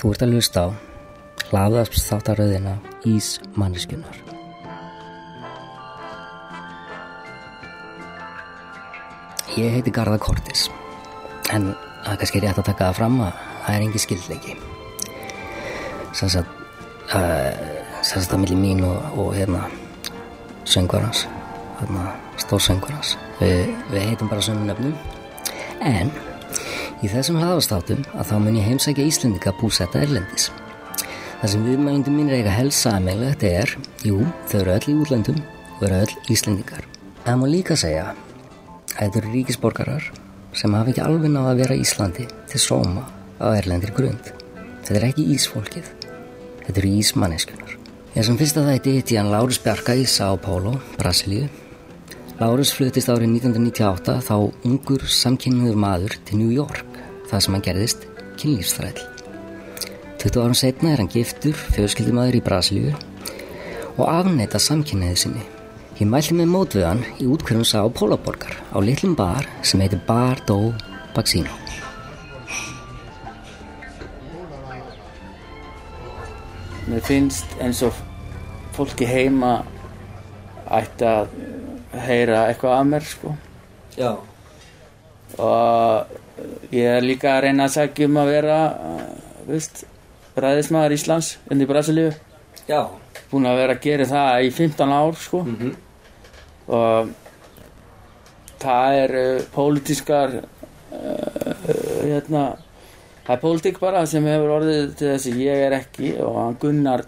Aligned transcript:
Þú 0.00 0.14
ert 0.14 0.22
að 0.24 0.30
hlusta 0.32 0.60
á 0.64 0.68
hlaðast 1.50 1.98
þáttaröðina 2.06 2.78
Ís 3.04 3.34
manneskunar. 3.52 4.16
Ég 9.58 9.74
heiti 9.76 9.92
Garða 9.92 10.16
Kortis 10.22 10.70
en 11.52 11.74
það 11.74 12.14
er 12.14 12.20
kannski 12.22 12.40
rétt 12.40 12.62
að 12.62 12.70
taka 12.70 12.88
það 12.88 12.96
fram 13.02 13.20
að 13.26 13.44
það 13.66 13.74
er 13.74 13.84
engi 13.84 14.02
skildleiki. 14.06 14.56
Sanns 16.16 16.38
að 16.40 16.56
sanns 17.10 18.24
að 18.24 18.30
það 18.32 18.42
millir 18.46 18.60
mín 18.62 18.82
og, 18.86 19.20
og 19.20 19.30
hérna 19.36 19.66
söngvarans 20.64 21.26
hérna 21.80 22.08
stórsöngvarans 22.40 23.16
við, 23.40 23.72
við 23.90 24.04
heitum 24.08 24.30
bara 24.32 24.44
söngum 24.44 24.70
nöfnum 24.70 24.94
en 25.84 26.12
í 27.00 27.10
þessum 27.10 27.38
hlaðastátum 27.40 28.02
að 28.14 28.28
þá 28.30 28.34
mun 28.44 28.58
ég 28.58 28.68
heimsækja 28.68 29.06
Íslendika 29.08 29.52
búsetta 29.60 30.02
erlendis. 30.04 30.50
Það 31.40 31.52
sem 31.54 31.66
viðmælundum 31.68 32.16
mín 32.18 32.30
er 32.30 32.40
eiga 32.40 32.54
helsa 32.54 32.94
aðmeilegt 32.96 33.44
er, 33.48 33.74
jú, 34.04 34.20
þau 34.50 34.58
eru 34.60 34.74
öll 34.76 34.90
í 34.92 34.96
útlöndum 35.04 35.40
og 35.78 35.84
eru 35.88 36.02
öll 36.04 36.32
Íslendikar 36.34 36.84
en 37.20 37.26
það 37.26 37.40
má 37.40 37.46
líka 37.52 37.76
segja 37.78 38.06
að 38.10 38.22
þetta 38.96 39.20
eru 39.22 39.34
ríkisborgarar 39.34 40.12
sem 40.56 40.76
hafa 40.76 40.92
ekki 40.92 41.04
alveg 41.04 41.32
náða 41.32 41.54
að 41.54 41.64
vera 41.64 41.80
Íslandi 41.80 42.28
til 42.50 42.62
sóma 42.62 43.04
á 43.40 43.46
erlendir 43.54 43.94
grund. 43.96 44.32
Þetta 44.84 44.98
er 45.00 45.10
ekki 45.12 45.28
Ísfólkið 45.36 45.92
þetta 46.66 46.80
eru 46.80 46.96
Ísmanneskunar 47.00 47.80
Ég 48.10 48.24
sem 48.26 48.34
fyrsta 48.34 48.64
þætti 48.66 48.92
hitti 48.96 49.16
hann 49.20 49.28
Lárus 49.30 49.60
Bjarka 49.62 49.94
í 49.94 50.02
São 50.02 50.34
Paulo, 50.42 50.72
Brasilíu. 50.98 51.44
Lárus 52.40 52.70
fluttist 52.72 53.10
árið 53.12 53.34
1998 53.34 54.12
þá 54.24 54.36
ungur 54.64 55.02
samkynniður 55.12 55.74
maður 55.76 56.14
til 56.24 56.38
New 56.40 56.52
York, 56.54 56.94
það 57.28 57.42
sem 57.44 57.56
hann 57.56 57.64
gerðist 57.66 58.06
kynlífsþræll. 58.40 59.02
20 60.22 60.40
árum 60.40 60.56
setna 60.56 60.94
er 60.94 61.02
hann 61.02 61.10
giftur, 61.12 61.52
fjölskyldumadur 61.76 62.38
í 62.38 62.40
Brasilíu 62.46 62.94
og 63.98 64.06
afneita 64.06 64.56
samkynniðu 64.56 65.20
sinni. 65.20 65.44
Ég 66.00 66.08
mælti 66.08 66.38
með 66.38 66.48
mótviðan 66.54 67.04
í 67.20 67.28
útkvörðum 67.28 67.68
São 67.68 67.92
Paulo 67.92 68.16
borgar 68.16 68.56
á 68.72 68.80
litlum 68.80 69.12
bar 69.20 69.44
sem 69.60 69.84
heitir 69.84 70.00
Bar 70.08 70.40
do 70.48 70.72
Baxino. 71.12 71.52
Mér 76.88 77.04
finnst 77.04 77.52
eins 77.60 77.84
og 77.84 78.00
fólki 78.72 79.04
heima 79.04 79.58
ætti 80.72 81.04
að 81.04 81.36
heyra 81.92 82.46
eitthvað 82.48 82.76
af 82.78 82.86
mér 82.86 83.06
sko 83.10 83.34
Já. 83.98 84.10
og 85.38 86.06
ég 86.72 86.86
er 86.96 87.02
líka 87.04 87.36
að 87.36 87.42
reyna 87.46 87.64
að 87.66 87.74
segja 87.74 88.06
um 88.06 88.16
að 88.22 88.30
vera 88.30 88.58
veist, 89.48 89.84
ræðismæður 90.40 90.94
Íslands 90.96 91.32
inn 91.50 91.60
í 91.62 91.66
Brasilíu 91.68 92.12
Já. 92.68 92.86
búin 93.30 93.46
að 93.50 93.56
vera 93.62 93.74
að 93.74 93.82
gera 93.84 94.04
það 94.06 94.46
í 94.46 94.50
15 94.50 94.92
ár 94.92 95.14
sko 95.18 95.42
Mm 95.44 95.56
-hmm. 95.56 95.74
og 96.68 97.08
það 98.60 98.94
er 99.02 99.14
uh, 99.16 99.42
pólitískar 99.54 100.30
uh, 100.34 100.44
hérna 102.04 102.56
það 103.26 103.34
er 103.36 103.40
pólitík 103.40 103.80
bara 103.80 104.06
sem 104.06 104.24
hefur 104.26 104.50
orðið 104.60 104.94
til 104.96 105.08
þess 105.08 105.26
að 105.26 105.36
ég 105.40 105.66
er 105.66 105.72
ekki 105.72 106.14
og 106.20 106.34
hann 106.44 106.56
Gunnar 106.60 107.04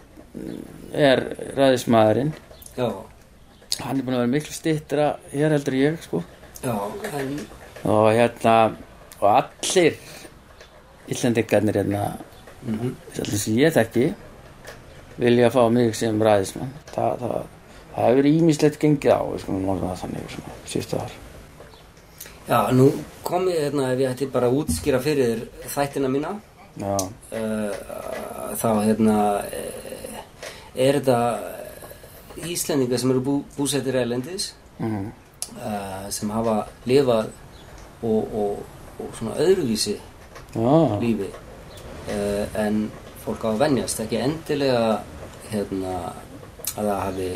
er 0.92 1.22
ræðismæðurinn 1.56 2.33
Já. 2.77 2.89
Hann 3.84 3.98
er 3.98 4.06
búin 4.06 4.16
að 4.16 4.25
vera 4.25 4.34
miklu 4.34 4.56
stittra 4.56 5.06
hér 5.33 5.55
heldur 5.56 5.78
ég 5.78 6.00
sko. 6.02 6.22
Já. 6.62 6.75
En... 7.19 7.38
og 7.84 8.12
hérna 8.14 8.56
og 9.20 9.28
allir 9.36 9.97
Íslandingarnir 11.11 11.83
hérna 11.83 12.05
Mm 12.66 12.78
-hmm. 12.78 13.36
sem 13.36 13.55
ég 13.55 13.72
þekki 13.72 14.14
vilja 15.19 15.50
fá 15.50 15.69
mig 15.70 15.97
sem 15.97 16.22
ræðismann. 16.22 16.70
Það, 16.94 17.19
það, 17.20 17.42
það 17.94 18.06
hefur 18.06 18.27
ímislegt 18.27 18.78
gengið 18.78 19.12
á 19.12 19.22
það 19.39 19.96
þannig 20.02 20.36
síðustu 20.67 20.96
ár. 20.96 21.12
Já, 22.48 22.73
nú 22.73 22.92
kom 23.23 23.48
ég 23.48 23.61
hérna 23.62 23.92
ef 23.92 23.98
ég 23.98 24.11
ætti 24.11 24.27
bara 24.27 24.46
að 24.46 24.57
útskýra 24.58 25.01
fyrir 25.01 25.27
þér 25.27 25.68
þættina 25.74 26.08
mína. 26.08 26.40
Já, 26.77 26.96
uh, 27.39 27.70
þá 28.57 28.68
hérna 28.84 29.18
uh, 29.39 30.18
er 30.74 30.95
þetta 30.95 31.18
Íslendingar 32.37 33.01
sem 33.01 33.13
eru 33.13 33.23
bú, 33.25 33.35
búsettir 33.57 33.97
erlendis 34.01 34.53
mm, 34.79 35.07
uh, 35.57 36.07
sem 36.11 36.31
hafa 36.33 36.63
lifað 36.89 37.29
og, 38.03 38.35
og, 38.35 38.63
og 38.98 39.15
svona 39.19 39.37
öðruvísi 39.43 39.97
já, 40.55 40.98
lífi 41.03 41.29
uh, 41.29 42.47
en 42.59 42.87
fólk 43.25 43.45
á 43.47 43.48
að 43.53 43.61
venjast 43.67 44.03
ekki 44.03 44.20
endilega 44.23 45.03
hérna 45.53 45.95
að 46.73 46.89
það 46.89 47.01
hafi 47.05 47.31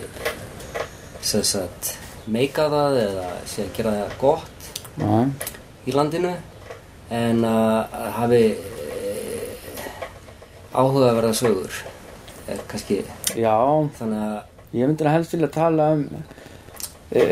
sagt 1.27 1.93
meikað 2.31 2.75
það 2.75 2.99
eða 3.03 3.27
sé 3.47 3.67
að 3.67 3.75
gera 3.77 3.95
það 4.01 4.17
gott 4.23 4.71
já, 4.97 5.13
í 5.87 5.95
landinu 5.95 6.33
en 7.15 7.45
uh, 7.47 8.01
hafi 8.17 8.43
uh, 8.57 9.87
áhugaverða 10.73 11.35
sögur 11.37 11.83
er 12.51 12.61
kannski 12.71 13.03
já. 13.35 13.55
þannig 13.99 14.23
að 14.23 14.56
ég 14.77 14.91
myndir 14.91 15.09
að 15.11 15.17
helst 15.19 15.37
vilja 15.37 15.51
tala 15.55 15.91
um 15.97 16.07
e, 17.11 17.23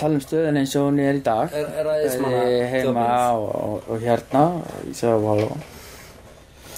tala 0.00 0.16
um 0.16 0.22
stöðin 0.24 0.60
eins 0.60 0.76
og 0.78 0.88
hún 0.88 1.02
er 1.02 1.18
í 1.18 1.24
dag. 1.24 1.52
Er, 1.54 1.68
er 1.82 2.22
Bæði 2.24 2.62
heima 2.74 3.10
og, 3.36 3.50
og, 3.50 3.90
og 3.90 4.06
hérna 4.06 4.46
í 4.88 4.96
Sjávaló 4.96 5.50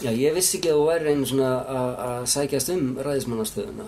Já, 0.02 0.10
ég 0.10 0.34
vissi 0.34 0.58
ekki 0.58 0.72
að 0.72 0.80
þú 0.80 0.86
væri 0.88 1.12
einu 1.12 1.26
svona 1.30 1.50
að- 1.62 2.24
sækjast 2.26 2.72
um 2.74 2.86
ræðismannastöðuna. 3.06 3.84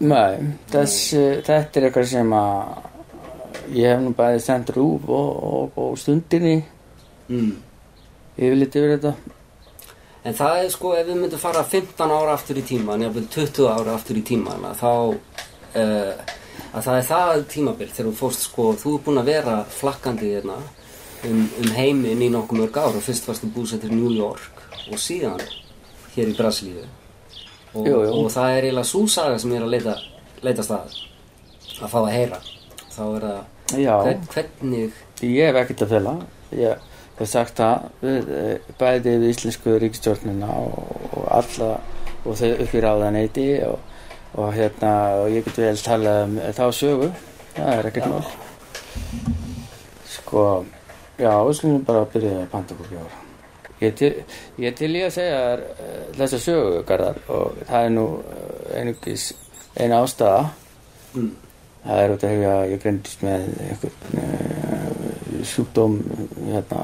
Nei, 0.00 0.54
þess, 0.72 1.10
þetta 1.44 1.80
er 1.80 1.86
eitthvað 1.88 2.08
sem 2.08 2.32
að 2.32 3.74
ég 3.76 3.92
hef 3.92 4.00
nú 4.00 4.14
bæði 4.16 4.40
sendt 4.40 4.72
rúf 4.74 5.04
og, 5.08 5.28
og, 5.52 5.76
og 5.76 5.98
stundinni 6.00 6.56
mm. 7.28 7.52
yfirleitt 8.38 8.78
yfir 8.80 8.96
þetta. 8.96 9.12
En 10.24 10.36
það 10.38 10.62
er 10.62 10.72
sko, 10.72 10.94
ef 10.96 11.06
við 11.06 11.20
myndum 11.20 11.42
fara 11.42 11.64
15 11.66 12.14
ára 12.14 12.36
aftur 12.38 12.58
í 12.58 12.64
tíman, 12.66 13.02
jafnvel 13.02 13.28
20 13.36 13.68
ára 13.68 13.96
aftur 13.98 14.20
í 14.20 14.24
tíman, 14.26 14.68
þá, 14.78 14.90
uh, 15.78 16.38
að 16.72 16.86
það 16.86 16.98
er 16.98 17.08
það 17.08 17.42
tímabil 17.52 17.88
þegar 17.90 18.08
þú 18.10 18.14
fórst 18.18 18.46
sko, 18.46 18.68
þú 18.80 18.94
er 18.96 19.04
búin 19.06 19.22
að 19.22 19.30
vera 19.32 19.56
flakkandi 19.72 20.32
hérna 20.34 20.58
um, 21.28 21.44
um 21.62 21.70
heiminn 21.76 22.24
í 22.24 22.30
nokkuð 22.32 22.62
mörg 22.62 22.80
ára, 22.80 23.04
fyrst 23.04 23.28
varstu 23.28 23.50
búsettur 23.52 23.92
í 23.92 23.98
New 23.98 24.12
York 24.16 24.64
og 24.90 25.00
síðan 25.00 25.40
hér 26.16 26.32
í 26.32 26.36
Brasilíu. 26.36 26.84
Og, 27.72 27.86
Jú, 27.88 27.96
jú. 28.04 28.12
og 28.20 28.30
það 28.34 28.56
er 28.56 28.66
eiginlega 28.66 28.88
svo 28.90 29.06
saga 29.08 29.38
sem 29.40 29.52
ég 29.54 29.62
er 29.62 29.64
að 29.64 29.72
leita, 29.72 29.94
leita 30.44 30.64
stað, 30.66 30.96
að 31.78 31.92
fá 31.94 31.98
að 32.02 32.10
heyra. 32.12 32.40
Þá 32.92 33.02
er 33.06 33.24
það, 33.24 33.44
hvern, 33.72 34.24
hvernig, 34.34 34.98
ég 35.24 35.48
hef 35.48 35.60
ekkert 35.62 35.86
að 35.86 35.94
fela 35.94 36.16
ég 36.52 36.82
hef 37.18 37.30
sagt 37.30 37.60
það 37.60 37.86
við, 38.02 38.30
eh, 38.36 38.74
bæði 38.80 39.14
við 39.22 39.30
íslensku 39.30 39.78
ríkistjórnina 39.80 40.50
og, 40.52 41.08
og 41.12 41.26
alla 41.38 41.70
og 42.22 42.36
þau 42.38 42.50
upp 42.52 42.74
í 42.74 42.82
ráðaneyti 42.82 43.46
og, 43.68 43.78
og 44.34 44.52
hérna 44.56 44.92
og 45.22 45.32
ég 45.32 45.44
get 45.48 45.58
vel 45.64 45.82
talað 45.86 46.22
um 46.26 46.38
þá 46.58 46.64
sögu. 46.76 47.10
Það 47.56 47.74
er 47.74 47.90
ekkert 47.90 48.12
mál. 48.12 48.30
Sko 50.08 50.46
já, 51.18 51.34
við 51.34 51.58
skulum 51.58 51.84
bara 51.84 52.08
byrja 52.14 52.38
að 52.40 52.48
panta 52.54 52.76
okkur 52.76 52.94
bjóra 52.94 53.20
ég 53.82 53.88
er 53.90 53.94
til, 53.98 54.10
ég 54.62 54.74
til 54.78 54.90
í 54.94 55.00
að 55.02 55.14
segja 55.16 55.38
uh, 55.58 56.02
þessa 56.14 56.38
sögu 56.38 56.82
Garðar 56.86 57.16
og 57.34 57.56
það 57.66 57.86
er 57.86 57.94
nú 57.96 58.04
uh, 58.20 58.76
einugis 58.78 59.32
eina 59.74 60.02
ástæða. 60.04 60.44
Mm, 61.16 61.32
Það 61.82 62.00
er 62.00 62.12
út 62.14 62.24
af 62.24 62.30
því 62.30 62.44
að 62.46 62.64
ég 62.70 62.82
greindist 62.84 63.22
með 63.26 63.46
einhvern 63.64 64.18
uh, 64.22 65.40
sjúkdóm 65.50 65.96
hérna, 66.46 66.82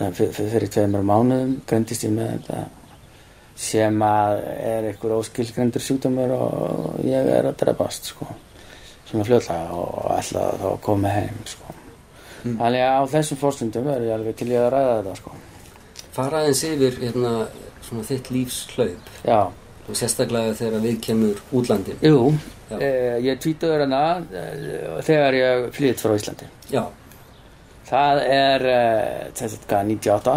eh, 0.00 0.22
fyrir 0.32 0.70
tveimur 0.72 1.04
mánuðum 1.04 1.58
greindist 1.68 2.06
ég 2.06 2.14
með 2.14 2.30
þetta 2.38 2.62
sem 3.56 4.00
að 4.02 4.40
er 4.58 4.88
einhver 4.90 5.14
óskilgrendur 5.18 5.82
sjúkdómur 5.84 6.32
og 6.36 7.00
ég 7.06 7.28
er 7.36 7.46
að 7.48 7.58
drefast 7.60 8.10
sko, 8.10 8.26
svona 9.08 9.26
fljóðlega 9.28 9.76
og 9.78 10.08
ætla 10.16 10.46
þá 10.62 10.66
koma 10.82 11.12
heim 11.14 11.42
sko. 11.46 11.74
Mm. 12.44 12.56
Þannig 12.60 12.82
að 12.86 12.96
á 12.98 13.02
þessum 13.14 13.40
fórstundum 13.40 13.86
er 13.94 14.08
ég 14.08 14.14
alveg 14.16 14.36
til 14.40 14.48
ég 14.52 14.64
að 14.64 14.72
ræða 14.74 14.96
þetta 14.96 15.14
sko. 15.20 15.36
fara 16.14 16.40
aðeins 16.42 16.64
yfir 16.68 16.98
hérna, 17.02 17.30
svona 17.82 18.02
þitt 18.08 18.30
lífs 18.30 18.58
hlaup 18.74 19.08
Já, 19.24 19.38
og 19.88 19.96
sérstaklega 19.98 20.58
þegar 20.58 20.84
við 20.84 21.00
kemur 21.00 21.40
útlandin. 21.52 21.96
jú, 22.02 22.34
eh, 22.78 23.16
ég 23.22 23.40
tvítuður 23.40 23.86
hana 23.86 24.02
eh, 24.32 25.00
þegar 25.02 25.34
ég 25.34 25.72
flytt 25.72 26.02
frá 26.04 26.14
Íslandi. 26.18 26.50
Já, 26.70 26.84
Það 27.84 28.20
er 28.32 28.62
að 28.64 29.56
hvað, 29.68 29.88
98 29.90 30.34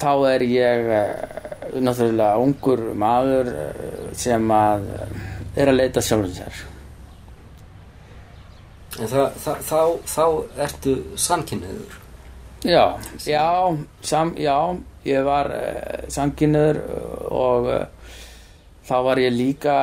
þá 0.00 0.12
er 0.32 0.46
ég 0.48 0.90
uh, 0.96 1.78
náttúrulega 1.78 2.40
ungur 2.40 2.84
maður 2.98 3.52
uh, 3.52 4.10
sem 4.16 4.52
að 4.56 4.90
uh, 4.96 5.16
er 5.56 5.72
að 5.72 5.80
leita 5.82 6.04
sjálfum 6.04 6.36
sér 6.36 6.68
en 9.00 9.08
það, 9.08 9.36
það, 9.40 9.60
þá, 9.68 9.80
þá 10.12 10.24
ertu 10.66 10.94
samkynniður. 11.20 11.98
Já, 12.62 12.84
já, 13.26 13.46
sam, 14.06 14.34
já 14.38 14.56
ég 15.08 15.24
var 15.26 15.50
uh, 15.50 16.02
samkynniður 16.12 16.78
og 17.32 17.70
uh, 17.72 18.12
þá 18.86 18.96
var 19.08 19.22
ég 19.22 19.34
líka 19.34 19.78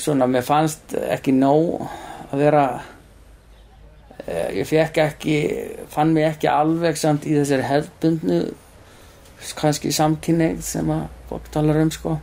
svona, 0.00 0.28
mér 0.28 0.44
fannst 0.44 0.96
ekki 0.98 1.32
nóg 1.36 1.86
að 2.30 2.42
vera 2.42 2.64
uh, 4.26 4.50
ég 4.52 4.68
fekk 4.68 5.00
ekki 5.06 5.38
fann 5.94 6.12
mig 6.16 6.28
ekki 6.28 6.50
alveg 6.52 7.00
samt 7.00 7.24
í 7.28 7.38
þessari 7.38 7.70
hefðbundnu 7.70 8.42
kannski 9.58 9.92
samkynneið 9.92 10.62
sem 10.64 10.88
að 10.94 11.04
fólk 11.28 11.50
talar 11.52 11.80
um 11.82 11.90
sko. 11.94 12.16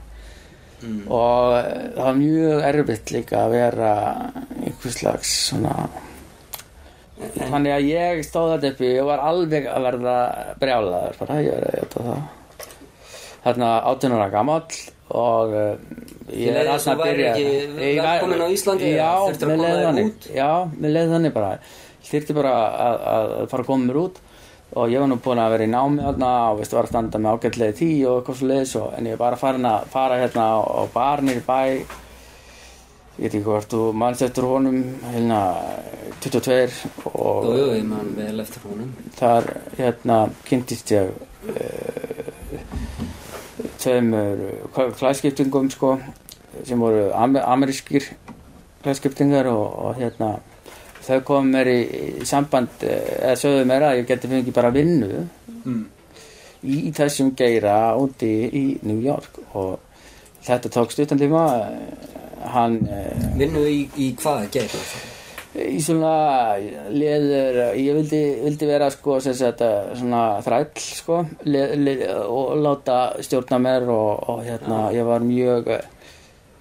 Mm. 0.82 1.02
og 1.14 1.52
eh, 1.60 1.82
það 1.94 2.06
var 2.08 2.16
mjög 2.18 2.64
erfitt 2.66 3.12
líka 3.14 3.44
að 3.44 3.52
vera 3.54 3.90
einhvers 4.66 4.96
slags 4.98 5.34
svona 5.52 5.76
þannig 7.52 7.74
að 7.76 7.86
ég 7.92 8.22
stóð 8.26 8.56
þetta 8.56 8.72
uppi 8.74 8.90
og 9.04 9.10
var 9.12 9.22
alveg 9.30 9.68
að 9.70 9.84
verða 9.86 10.16
brjálaður 10.64 11.20
bara, 11.20 11.36
ég 11.46 11.54
er 11.60 11.68
að 11.68 11.76
þetta 11.84 12.06
það. 12.08 12.24
Þarna 13.44 13.70
18 13.92 14.16
ára 14.18 14.28
gamall 14.34 14.80
og 15.22 15.54
uh, 15.54 15.86
leið 16.32 16.58
eins 16.72 16.88
og 16.88 16.92
að 16.96 17.04
byrja 17.06 17.32
Ég 17.38 18.02
var- 18.02 18.08
velkominn 18.08 18.42
á 18.42 18.48
Íslandi, 18.56 18.92
já, 18.96 19.12
mér 19.28 19.40
koma 19.46 19.62
leið 19.62 19.78
þér 19.78 19.86
þannig. 19.92 20.10
út? 20.12 20.28
já, 20.40 20.50
mér 20.82 20.94
leið 20.98 21.14
þannig 21.16 21.34
bara. 21.38 21.54
Þyrfti 22.12 22.36
bara 22.42 22.52
að, 22.58 23.00
að 23.14 23.32
að 23.38 23.50
fara 23.54 23.66
að 23.66 23.70
koma 23.70 23.86
mér 23.92 24.02
út 24.02 24.20
og 24.72 24.92
ég 24.92 25.02
var 25.04 25.10
nú 25.12 25.18
búin 25.20 25.42
að 25.42 25.54
vera 25.56 25.66
í 25.68 25.72
námi 25.72 26.04
þarna 26.06 26.30
og 26.52 26.62
veist 26.62 26.76
var 26.76 26.88
að 26.88 26.94
standa 26.94 27.20
með 27.20 27.34
ágætlega 27.36 27.76
tí 27.76 27.90
og 28.08 28.22
eitthvað 28.22 28.78
og 28.80 28.94
en 28.98 29.10
ég 29.10 29.18
er 29.18 29.20
bara 29.20 29.40
farin 29.40 29.68
að 29.68 29.90
fara 29.92 30.20
hérna 30.22 30.46
á, 30.56 30.60
á 30.64 30.82
barnir 30.94 31.42
í 31.42 31.44
bæ. 31.44 31.60
Ég 33.20 33.26
veit 33.26 33.34
ekki 33.36 33.44
hvort 33.44 33.74
þú 33.74 33.82
mannst 33.94 34.24
eftir 34.24 34.48
honum 34.48 34.78
hérna 35.12 35.42
22 36.24 37.12
og 37.12 37.50
Jú, 37.52 37.66
ég 37.76 37.84
man 37.86 38.14
vel 38.16 38.40
eftir 38.40 38.64
honum. 38.70 38.94
Þar 39.20 39.50
hérna 39.76 40.22
kynntist 40.48 40.94
ég 40.96 41.12
uh, 41.12 42.32
tveimur 43.82 44.46
klæðskiptingum 44.72 45.68
sko 45.74 45.98
sem 46.64 46.80
voru 46.80 47.10
amer 47.18 47.44
amerískir 47.44 48.08
klæðskiptingar 48.86 49.52
og, 49.52 49.68
og 49.86 50.00
hérna 50.00 50.38
þau 51.06 51.22
komum 51.26 51.52
mér 51.56 51.70
í, 51.72 51.80
í 52.22 52.28
samband 52.28 52.84
eh, 52.86 53.16
eða 53.22 53.38
sögðu 53.42 53.68
mér 53.70 53.88
að 53.88 54.02
ég 54.02 54.10
geti 54.12 54.32
fengið 54.32 54.58
bara 54.58 54.74
vinnu 54.76 55.24
mm. 55.64 55.86
í, 56.64 56.92
þessum 56.96 57.34
geira 57.38 57.78
úti 58.00 58.32
í 58.48 58.66
New 58.88 59.02
York 59.04 59.42
og 59.58 59.80
þetta 60.46 60.74
tók 60.74 60.94
stuttan 60.94 61.22
tíma 61.22 61.46
eh, 61.70 62.20
hann 62.54 62.82
eh, 62.90 63.26
Vinnu 63.38 63.66
í, 63.70 63.82
í 63.98 64.12
hvað 64.20 64.48
gerir 64.54 64.78
það? 64.78 65.10
í 65.52 65.82
svona 65.84 66.14
leður 66.96 67.58
ég 67.76 67.98
vildi, 67.98 68.22
vildi 68.46 68.68
vera 68.70 68.88
sko 68.94 69.18
sagt, 69.20 69.60
svona 70.00 70.22
þræll 70.46 70.70
sko 70.80 71.26
le, 71.44 71.66
le, 71.76 71.96
og 72.24 72.54
láta 72.62 73.02
stjórna 73.20 73.60
mér 73.60 73.90
og, 73.92 74.30
og 74.32 74.46
hérna 74.48 74.86
ég 74.96 75.04
var 75.10 75.26
mjög 75.26 75.74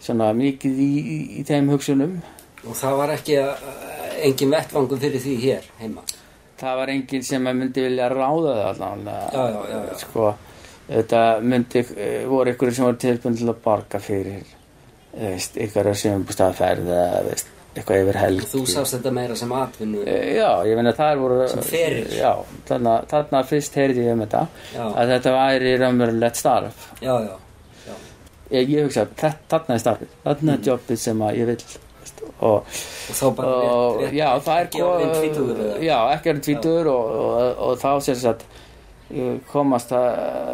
svona 0.00 0.32
mikið 0.34 0.82
í, 0.82 0.90
í, 1.38 1.46
þeim 1.46 1.70
hugsunum 1.70 2.18
Og 2.60 2.76
það 2.76 2.98
var 2.98 3.10
ekki 3.14 3.38
uh, 3.40 3.89
engin 4.28 4.54
vettvangum 4.54 5.00
fyrir 5.02 5.22
því 5.24 5.36
hér 5.44 5.68
heima 5.80 6.04
það 6.60 6.76
var 6.82 6.92
enginn 6.94 7.24
sem 7.26 7.46
myndi 7.48 7.84
vilja 7.86 8.08
ráða 8.12 8.56
það 8.78 9.04
já. 9.08 9.98
sko 10.02 10.32
þetta 10.90 11.22
myndi, 11.46 11.84
eh, 11.96 12.24
voru 12.28 12.54
ykkur 12.54 12.74
sem 12.74 12.84
voru 12.88 12.98
tilbúin 13.00 13.38
til 13.38 13.48
að 13.48 13.62
borga 13.64 14.00
fyrir 14.02 14.42
eh, 14.42 15.32
veist, 15.36 15.56
ykkur 15.56 15.92
sem 15.94 16.24
búst 16.26 16.42
að 16.44 16.56
ferða 16.58 17.02
veist, 17.28 17.50
eitthvað 17.74 18.00
yfir 18.04 18.18
helg 18.18 18.46
Þú 18.50 18.64
sást 18.66 18.96
þetta 18.96 19.12
meira 19.14 19.36
sem 19.38 19.52
atvinnu 19.54 20.02
Eh, 20.06 20.32
Já, 20.36 20.48
ég 20.66 20.78
meina 20.78 20.92
það 20.96 21.20
voru. 21.22 21.36
Já, 22.16 22.32
þarna, 22.68 22.96
þarna 23.10 23.44
fyrst 23.46 23.78
heyrði 23.78 24.08
ég 24.08 24.16
um 24.16 24.24
þetta 24.24 24.42
Já. 24.74 24.82
að 24.88 25.14
þetta 25.14 25.36
væri 25.36 25.76
raunverulegt 25.84 26.40
starf 26.40 26.88
Já, 26.98 27.14
já, 27.28 27.36
já 27.86 27.94
ég, 28.50 28.74
ég 28.74 28.88
hugsa, 28.88 29.06
þarna 29.14 29.76
er 29.76 29.84
starfið 29.84 30.18
þarna 30.26 30.58
er 30.58 30.66
jobbið 30.72 31.00
sem 31.06 31.22
að 31.28 31.40
ég 31.40 31.52
vil 31.52 31.62
og, 32.40 32.64
Og 33.10 33.16
þá 33.16 33.26
bara 33.36 33.56
og 33.56 34.00
rétt, 34.00 34.06
rétt 34.06 34.16
já, 34.16 34.28
það 34.46 34.60
er 34.60 34.70
eða? 34.70 35.82
já, 35.84 35.98
ekki 36.14 36.32
orðin 36.32 36.46
tvítugur 36.46 36.90
og, 36.94 37.12
og, 37.24 37.62
og 37.66 37.78
þá 37.82 37.90
sem 38.06 38.18
sagt 38.22 38.46
eh, 39.10 39.36
komast 39.50 39.92
það, 39.92 40.08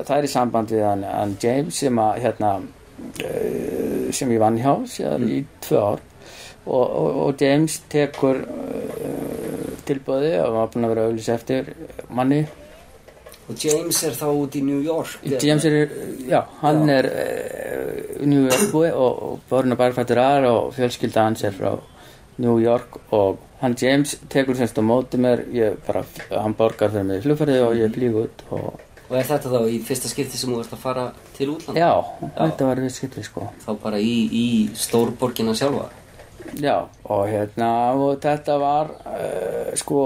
það 0.08 0.16
er 0.18 0.28
í 0.28 0.32
samband 0.32 0.74
við 0.74 0.84
hann, 0.86 1.06
hann 1.10 1.36
James 1.42 1.80
sem 1.84 2.02
að 2.02 2.20
hérna 2.24 2.52
eh, 3.22 4.12
sem 4.16 4.34
ég 4.34 4.42
vann 4.42 4.60
hjá 4.60 4.74
síðan 4.90 5.30
í 5.30 5.40
tvö 5.66 5.82
ár. 5.92 6.04
Og, 6.66 7.26
og, 7.26 7.34
James 7.40 7.76
tekur 7.90 8.40
uh, 8.42 9.66
tilbúði 9.86 10.32
og 10.42 10.54
var 10.56 10.70
búin 10.72 10.86
að 10.88 10.94
vera 10.96 11.04
auðlis 11.06 11.28
eftir 11.30 11.68
manni. 12.10 12.40
Og 13.46 13.54
James 13.62 14.00
er 14.02 14.16
þá 14.18 14.26
út 14.32 14.56
í 14.58 14.62
New 14.66 14.80
York? 14.82 15.20
James 15.22 15.66
er, 15.68 15.76
já, 16.26 16.40
hann 16.64 16.82
Já. 16.90 16.96
er 16.96 17.08
uh, 17.12 17.65
New 18.24 18.46
York 18.46 18.70
búi 18.72 18.88
og, 18.92 19.22
og 19.22 19.44
borna 19.50 19.76
barfættur 19.78 20.20
aðra 20.22 20.52
og 20.60 20.72
fjölskylda 20.76 21.26
hans 21.28 21.44
er 21.44 21.54
frá 21.56 21.74
New 22.38 22.58
York 22.60 22.98
og 23.16 23.38
hann 23.60 23.76
James 23.80 24.16
tekur 24.32 24.56
semst 24.58 24.76
á 24.76 24.82
móti 24.84 25.20
mér 25.20 25.44
ég 25.52 25.78
bara, 25.86 26.04
hann 26.30 26.56
borgar 26.56 26.92
fyrir 26.92 27.08
mig 27.08 27.22
í 27.22 27.24
flugferði 27.24 27.62
og 27.64 27.78
ég 27.78 27.94
flýg 27.94 28.20
út 28.24 28.44
og 28.50 28.82
Og 29.06 29.14
er 29.14 29.22
þetta 29.22 29.52
þá 29.52 29.68
í 29.70 29.76
fyrsta 29.86 30.08
skipti 30.10 30.38
sem 30.38 30.50
þú 30.50 30.64
ert 30.64 30.72
að 30.74 30.80
fara 30.82 31.02
til 31.36 31.52
útlanda? 31.52 31.78
já, 31.78 31.92
þetta 32.40 32.66
var 32.66 32.80
við 32.82 32.90
skiptið 32.90 33.26
sko. 33.28 33.44
Þá 33.62 33.68
bara 33.84 34.00
í, 34.02 34.16
í 34.34 34.46
stórborgina 34.74 35.54
sjálfa? 35.54 35.84
Já, 36.58 36.88
og 37.06 37.22
hérna 37.30 37.68
og 37.94 38.18
þetta 38.24 38.56
var 38.58 38.90
uh, 39.06 39.70
sko 39.78 40.00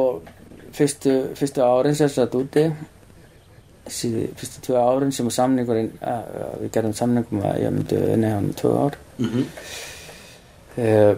fyrstu, 0.77 1.15
fyrstu 1.39 1.65
árin 1.65 1.97
sem 1.97 2.13
satt 2.13 2.37
úti 2.37 2.67
síðu, 3.95 4.27
fyrstu 4.39 4.63
tvö 4.67 4.79
árin 4.81 5.13
sem 5.15 5.29
að 5.29 5.37
samningurinn 5.39 5.91
við 6.61 6.71
gerðum 6.75 6.97
samningum 6.99 7.43
að 7.45 7.59
ég 7.65 7.75
myndi 7.75 7.99
vinna 8.05 8.37
hann 8.37 8.53
tvö 8.59 8.73
ár 8.85 8.99
mm 9.19 9.29
-hmm. 9.29 9.45
uh, 10.77 11.15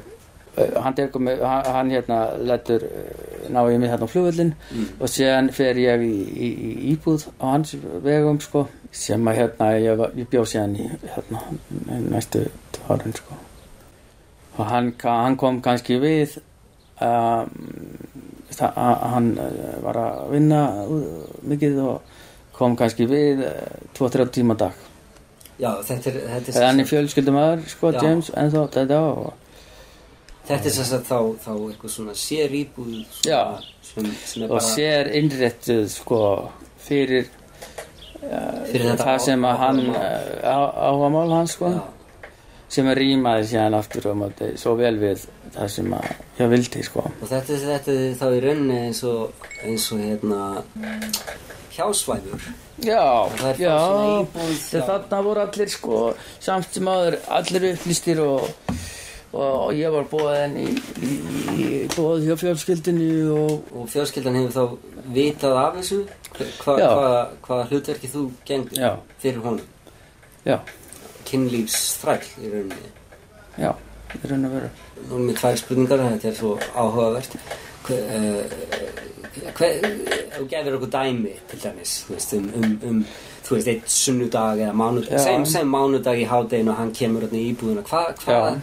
hann, 0.85 0.95
mig, 1.19 1.39
hann, 1.41 1.65
hann 1.65 1.91
hérna 1.91 2.19
lætur 2.37 2.83
uh, 2.83 3.51
ná 3.51 3.71
ég 3.71 3.79
mig 3.79 3.91
hérna 3.91 4.07
á 4.07 4.13
flugvöllin 4.15 4.55
Mm. 4.73 4.87
og 5.01 5.09
síðan 5.09 5.51
fer 5.53 5.77
ég 5.77 6.01
í, 6.01 6.15
í, 6.37 6.49
í 6.49 6.93
íbúð 6.93 7.27
á 7.41 7.45
hans 7.53 7.77
vegum 8.03 8.41
sko 8.41 8.67
sem 8.91 9.29
að 9.29 9.35
hérna 9.35 9.73
ég, 9.79 9.99
ég 10.17 10.29
bjóð 10.29 10.47
síðan 10.47 10.77
í 10.77 10.91
hérna 11.15 11.41
næstu 12.11 12.47
tvö 12.73 12.95
árin 12.95 13.15
sko 13.15 13.35
og 14.59 14.67
hann, 14.67 14.95
hann 15.03 15.37
kom 15.37 15.63
kannski 15.63 15.99
við 15.99 16.39
um, 17.01 17.49
það, 18.53 18.81
hann 19.15 19.31
eh, 19.41 19.77
var 19.83 19.99
að 20.01 20.25
vinna 20.35 20.63
uh, 20.85 21.23
mikið 21.49 21.79
og 21.85 22.19
kom 22.63 22.79
kannski 22.79 23.07
við 23.11 23.45
2-3 23.99 24.29
tíma 24.39 24.55
á 24.57 24.63
dag 24.67 24.89
Já, 25.63 25.71
þetta 25.85 26.11
er, 26.11 26.15
þetta 26.31 26.49
er, 26.49 26.55
Það 26.55 26.63
er 26.63 26.67
hann 26.71 26.81
í 26.83 26.89
fjölskyldumæður 26.89 27.61
sko, 27.75 27.91
Já. 27.93 28.01
James, 28.07 28.31
ennþá 28.41 28.63
þetta 28.79 29.01
og 29.13 29.33
þetta 30.49 30.67
er 30.71 30.75
sem 30.75 30.87
sagt 30.89 31.07
þá, 31.07 31.19
þá 31.45 31.51
eitthvað 31.69 31.93
svona 31.93 32.15
sér 32.19 32.55
íbúð 32.63 33.21
Já. 33.29 33.43
sem, 33.87 34.09
sem 34.27 34.47
og 34.47 34.55
bara 34.57 34.65
sér 34.67 35.11
innréttuð 35.21 35.85
sko 35.93 36.21
fyrir, 36.83 37.29
fyrir 38.23 38.89
þetta 38.89 39.07
það 39.07 39.21
sem 39.27 39.45
að 39.47 39.61
hann 39.63 39.83
áhugamál. 39.83 40.41
á- 40.43 40.75
áhugamál 40.89 41.35
hans 41.37 41.55
sko 41.59 41.71
Já. 41.77 41.83
sem 42.73 42.89
að 42.91 42.99
rýmaði 43.03 43.47
síðan 43.53 43.79
aftur 43.79 44.11
og 44.11 44.19
móti 44.25 44.51
svo 44.59 44.75
vel 44.81 44.95
við 45.03 45.27
það 45.55 45.69
sem 45.77 45.95
að 46.01 46.11
ég 46.41 46.51
vildi 46.57 46.83
sko 46.89 47.05
Og 47.07 47.29
þetta, 47.29 47.61
þetta 47.69 47.97
er 48.01 48.15
þá 48.19 48.27
í 48.33 48.43
rauninni 48.49 48.81
eins 48.89 49.05
og, 49.05 49.47
eins 49.63 49.87
og 49.93 50.03
hérna 50.03 50.43
hjásvæfur. 51.77 52.47
já, 52.83 53.03
já 53.59 53.77
þarna 54.89 55.23
voru 55.25 55.41
allir 55.45 55.69
sko 55.71 56.15
samt 56.41 56.75
sem 56.75 56.89
aður 56.89 57.17
allir 57.29 57.67
upplýstir 57.73 58.21
og, 58.25 58.49
og, 59.33 59.73
ég 59.77 59.93
var 59.95 60.09
bóðin 60.11 60.57
í, 60.61 60.67
í, 61.03 61.13
í 61.57 61.69
bóð 61.97 62.27
hjá 62.27 62.37
fjölskyldinu 62.43 63.11
og 63.37 63.73
Og 63.83 63.89
fjölskyldan 63.93 64.37
hefur 64.41 64.53
þá 64.57 64.65
vitað 65.15 65.57
af 65.63 65.77
þessu? 65.81 66.01
Hva, 66.63 66.75
Já. 66.81 66.89
hva, 66.89 67.11
hvaða 67.47 67.69
hlutverki 67.71 68.09
þú 68.13 68.27
gengdir 68.49 68.81
Já. 68.83 68.93
fyrir 69.23 69.43
honum? 69.45 69.67
já, 70.47 70.59
Kynlífsþræll 71.29 72.25
í 72.43 72.49
rauninni. 72.51 72.91
já, 73.61 73.71
í 74.17 74.29
raun 74.31 74.47
og 74.49 74.55
veru 74.57 74.71
Nú 75.03 75.15
erum 75.17 75.29
við 75.29 75.37
tvær 75.41 75.57
spurningar, 75.59 75.99
þetta 76.13 76.29
er 76.31 76.35
svo 76.39 76.51
áhugavert. 76.79 77.33
Uh, 77.35 77.41
hve, 77.89 77.97
þú 79.33 80.47
gefur 80.51 80.77
okkur 80.79 80.93
dæmi 80.93 81.33
til 81.51 81.63
dæmis, 81.63 81.95
veist, 82.11 82.35
um, 82.37 82.51
um, 82.59 82.75
um 82.89 83.01
þú 83.47 83.57
veist, 83.57 83.71
eitt 83.73 83.89
sunnudag 83.93 84.61
eða 84.61 84.75
mánudag, 84.77 85.17
Já. 85.17 85.25
sem, 85.25 85.47
sem 85.47 85.73
mánudag 85.73 86.21
í 86.21 86.29
hádeginu 86.29 86.75
og 86.75 86.81
hann 86.81 86.93
kemur 86.97 87.27
hérna 87.27 87.41
í 87.41 87.49
íbúðuna. 87.53 87.87
Hvað, 87.89 88.13
hvað, 88.25 88.61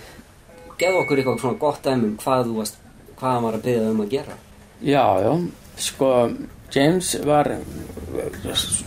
gefðu 0.79 1.01
okkur 1.03 1.21
eitthvað 1.21 1.41
svona 1.43 1.61
gott 1.63 1.81
dæmi 1.87 2.11
um 2.11 2.15
hvað 2.21 2.45
þú 2.45 2.55
varst, 2.61 2.79
hvað 3.15 3.35
hann 3.35 3.47
var 3.47 3.59
að 3.59 3.67
byggja 3.67 3.89
um 3.89 4.05
að 4.05 4.15
gera. 4.15 4.39
Já, 4.79 5.05
já, 5.25 5.33
sko 5.89 6.13
James 6.73 7.15
var 7.25 7.49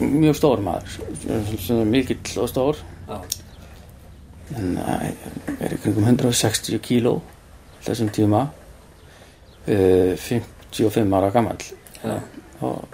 mjög 0.01 0.37
stór 0.39 0.63
maður 0.63 1.85
mikill 1.89 2.43
og 2.43 2.49
stór 2.51 2.79
Já, 3.09 3.19
en 4.57 4.77
það 4.79 5.63
er 5.67 5.75
í 5.75 5.79
kringum 5.83 6.07
160 6.07 6.83
kíló 6.85 7.17
þessum 7.83 8.11
tíma 8.15 8.45
uh, 9.67 10.15
55 10.73 11.19
ára 11.19 11.31
gamall. 11.35 11.63
Já, 12.03 12.17
og 12.63 12.85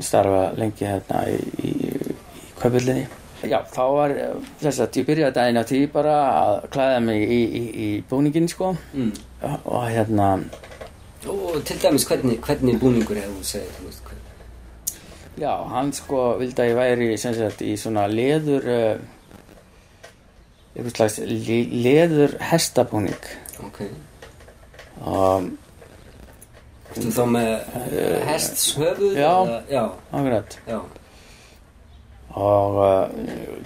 starfa 0.00 0.44
lengi 0.56 0.86
hérna 0.88 1.24
í, 1.28 1.36
í, 1.60 1.72
í 1.72 2.52
kvöpullinni 2.60 3.02
já, 3.42 3.58
þá 3.74 3.82
var 3.92 4.12
eh, 4.14 4.34
þess 4.62 4.80
að 4.84 4.98
ég 5.00 5.06
byrjaði 5.08 5.34
daginn 5.36 5.60
á 5.60 5.64
því 5.68 5.80
bara 5.92 6.14
að 6.30 6.52
klæða 6.72 7.00
mig 7.04 7.24
í, 7.26 7.40
í, 7.42 7.62
í 7.84 7.88
búningin 8.08 8.46
sko. 8.48 8.70
Mm. 8.94 9.10
og 9.64 9.88
hérna 9.90 10.28
Og 11.28 11.60
til 11.66 11.76
dæmis, 11.82 12.06
hvernig, 12.08 12.38
hvernig 12.42 12.80
búningur 12.82 13.18
hefur 13.20 13.36
þú 13.36 13.44
segið, 13.46 13.74
þú 13.76 13.84
veist, 13.86 14.06
hver- 14.08 15.42
já, 15.44 15.52
hann 15.74 15.92
sko 15.94 16.22
vildi 16.40 16.62
að 16.64 16.70
ég 16.72 16.78
væri 16.80 17.10
sem 17.18 17.34
sagt 17.36 17.62
í 17.62 17.74
svona 17.78 18.06
leður 18.10 18.66
uh, 18.72 18.96
einhvers 20.74 20.96
slags 20.96 21.18
le, 21.28 21.58
leður 21.84 22.34
hestabúning 22.50 23.28
ok. 23.62 23.82
og 25.04 25.50
þá 26.96 27.22
með 27.32 27.50
hests 28.28 28.74
höfuð? 28.78 29.14
já. 29.16 29.30
eða- 29.44 29.62
Já, 29.70 29.84
akkurat 30.12 30.58
já, 30.68 30.80
og 32.34 32.76
uh, 32.80 33.08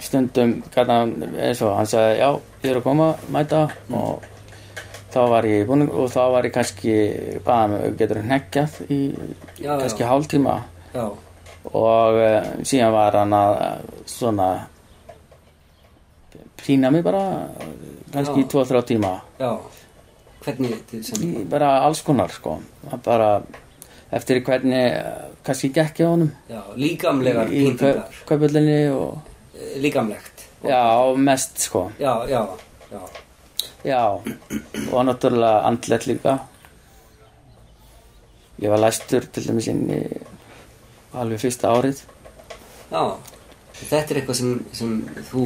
stundum 0.03 0.57
hann 0.75 1.13
eins 1.39 1.61
og 1.63 1.75
hann 1.77 1.87
sagði 1.87 2.17
já, 2.19 2.31
ég 2.63 2.71
er 2.73 2.79
að 2.81 2.83
koma, 2.83 3.11
mæta 3.31 3.61
og 3.95 4.25
þá 5.13 5.19
var 5.31 5.43
ég 5.47 5.67
búin 5.69 5.85
og 5.89 6.09
þá 6.11 6.19
var 6.33 6.43
ég 6.49 6.53
kannski 6.57 6.95
bara 7.45 7.79
getur 7.97 8.19
hneggjað 8.25 8.81
í 8.91 8.99
já, 9.63 9.77
kannski 9.79 10.03
já, 10.03 10.09
hálftíma 10.11 10.57
já, 10.93 11.05
og 11.71 12.19
uh, 12.19 12.49
síðan 12.67 12.91
var 12.95 13.15
hann 13.21 13.33
að 13.33 13.55
svona 14.05 14.49
pína 16.57 16.91
mig 16.91 17.03
bara 17.05 17.47
kannski 18.11 18.41
Já. 18.41 18.43
í 18.43 18.49
2-3 18.51 18.81
tíma 18.91 19.13
já. 19.39 19.51
Hvernig, 20.47 20.77
til 20.87 21.03
sem, 21.03 21.23
í, 21.27 21.43
bara 21.51 21.73
alls 21.83 21.99
konar 22.07 22.31
sko 22.31 22.57
bara 23.03 23.41
eftir 24.15 24.39
hvernig 24.47 24.83
kannski 25.43 25.69
gekk 25.75 25.99
ég 25.99 26.07
á 26.07 26.11
honum 26.13 26.29
já, 26.49 26.61
líkamlegar 26.79 27.49
í 27.51 27.65
pyntingar, 27.67 28.21
kaupöllinni 28.29 28.77
og 28.95 29.17
Eh, 29.57 29.79
líkamlegt. 29.81 30.45
já, 30.63 30.81
mest 31.17 31.59
sko 31.59 31.87
Já, 31.99 32.13
já, 32.29 32.43
já, 32.91 33.01
Já, 33.83 34.01
og 34.91 35.03
náttúrulega 35.05 35.63
andlet 35.67 36.05
líka. 36.07 36.39
Ég 38.59 38.69
var 38.73 38.79
læstur 38.81 39.25
til 39.31 39.43
dæmis 39.47 39.67
inn 39.69 39.83
í 39.93 39.99
alveg 41.13 41.39
fyrsta 41.43 41.69
árið. 41.71 42.01
já. 42.91 43.03
Þetta 43.77 43.99
er 44.15 44.19
eitthvað 44.21 44.35
sem, 44.39 44.65
sem 44.73 44.93
þú 45.29 45.43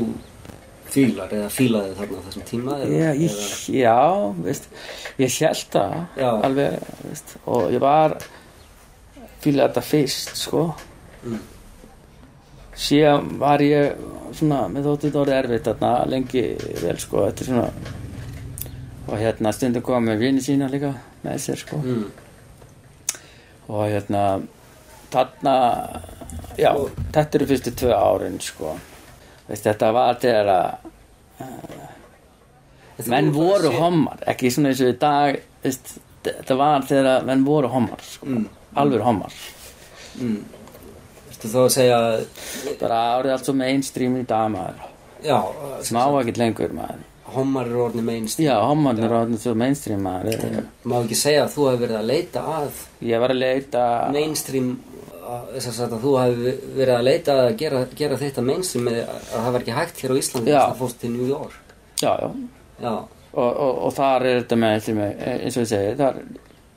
fílar 0.92 1.32
eða 1.38 1.50
fílaði 1.54 1.96
þarna 2.00 2.22
þessum 2.28 2.46
tíma? 2.50 2.76
eða- 2.84 3.00
Já, 3.00 3.14
ég, 3.16 3.40
já 3.80 3.96
veist, 4.44 4.68
ég 5.18 5.40
held 5.40 5.66
það 5.72 5.96
alveg, 6.48 6.80
veist, 7.08 7.36
og 7.46 7.72
ég 7.72 7.80
var 7.84 8.18
fílaði 9.42 9.68
þetta 9.72 9.84
fyrst, 9.88 10.36
sko. 10.38 10.66
Mm. 11.26 11.40
Síðan 12.82 13.38
var 13.42 13.60
ég 13.66 13.96
svona, 14.34 14.62
með 14.72 14.88
þetta 15.02 15.20
orðið 15.22 15.38
erfitt 15.42 15.68
þarna 15.68 15.92
lengi 16.10 16.44
vel, 16.82 16.98
sko, 16.98 17.26
svona, 17.36 17.66
og 19.08 19.18
hérna 19.20 19.52
stundum 19.54 19.82
kom 19.84 20.06
með 20.08 20.20
vini 20.24 20.42
sína 20.46 20.70
líka 20.72 20.94
með 21.26 21.40
sér, 21.48 21.60
sko. 21.66 21.82
Mm. 21.84 22.06
og 23.72 23.86
hérna 23.88 24.42
þarna 25.12 25.54
já, 26.58 26.72
Og- 26.76 26.92
þetta 27.14 27.36
eru 27.40 27.46
fyrstu 27.46 27.72
tvö 27.72 27.92
árin 27.96 28.40
sko 28.42 28.74
Veist, 29.52 29.66
þetta 29.68 29.92
var 29.94 30.16
þegar 30.24 30.48
að 30.56 30.70
þú- 33.02 33.10
menn 33.12 33.32
voru 33.36 33.72
hommar 33.76 34.22
ekki 34.32 34.52
svona 34.54 34.72
eins 34.72 34.82
og 34.86 34.92
í 34.94 34.98
dag 35.02 35.40
veist, 35.66 35.94
þetta 36.26 36.58
var 36.60 36.86
þegar 36.88 37.10
að 37.18 37.26
menn 37.32 37.44
voru 37.48 37.68
hommar 37.74 38.02
sko. 38.06 38.26
Mm. 38.30 38.48
alveg 38.78 39.02
hommar 39.08 39.34
Mm. 40.20 40.42
Ertu 41.32 41.48
þá 41.48 41.60
að 41.62 41.70
segja 41.72 41.98
bara 42.82 42.96
árið 43.16 43.32
allt 43.32 43.46
svo 43.48 43.54
mainstream 43.56 44.18
í 44.20 44.26
dag 44.28 44.50
maður 44.52 44.82
Já, 45.24 45.38
smá 45.88 46.02
ekkert 46.20 46.38
lengur 46.42 46.74
maður 46.76 47.06
hommar 47.32 47.70
eru 47.70 47.86
orðin 47.86 48.04
mainstream 48.10 48.50
já, 48.50 48.58
hommar 48.60 49.00
er 49.00 49.16
orðin 49.22 49.40
svo 49.40 49.54
mainstream 49.56 50.04
maður 50.04 50.66
Má 50.84 50.98
ekki 51.00 51.16
segja 51.16 51.46
að 51.46 51.54
þú 51.56 51.70
hefur 51.70 51.84
verið 51.86 52.00
að 52.02 52.10
leita 52.12 52.44
að 52.58 52.82
ég 53.08 53.24
var 53.24 53.32
að 53.32 53.40
leita 53.40 53.86
mainstream 54.12 54.74
að- 55.36 55.50
þess 55.58 55.80
að 55.86 55.96
þú 56.04 56.12
hefur 56.22 56.60
verið 56.78 56.94
að 56.98 57.04
leita 57.08 57.36
að 57.46 57.50
gera, 57.62 57.82
gera 58.02 58.18
þetta 58.22 58.44
mainstream 58.50 58.86
með 58.90 59.00
að 59.02 59.10
að 59.12 59.46
það 59.46 59.52
var 59.56 59.62
ekki 59.66 59.76
hægt 59.80 60.02
hér 60.04 60.14
á 60.14 60.20
Íslandi 60.22 60.52
þess 60.56 60.68
að 60.72 60.80
fórst 60.82 61.00
til 61.02 61.12
New 61.16 61.28
York. 61.30 61.76
Já, 62.02 62.12
já, 62.22 62.30
Já, 62.82 62.94
og, 63.34 63.52
og, 63.66 63.78
og 63.88 63.94
þar 63.94 64.26
er 64.26 64.40
þetta 64.42 64.58
með 64.58 64.88
mig, 64.98 65.12
eins 65.28 65.58
og 65.58 65.64
ég 65.64 65.70
segi 65.72 65.96
þar 66.00 66.22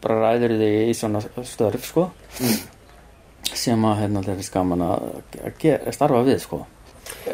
bara 0.05 0.19
ræður 0.21 0.55
þig 0.61 0.75
í 0.91 0.95
svona 0.99 1.23
störf 1.49 1.87
sko. 1.89 2.11
Mm. 2.41 2.59
sem 3.55 3.85
að 3.87 3.99
hérna 4.01 4.21
er 4.33 4.43
skaman 4.43 4.83
að, 4.83 5.03
að, 5.45 5.53
starfa 5.95 6.23
við 6.27 6.41
sko. 6.43 6.59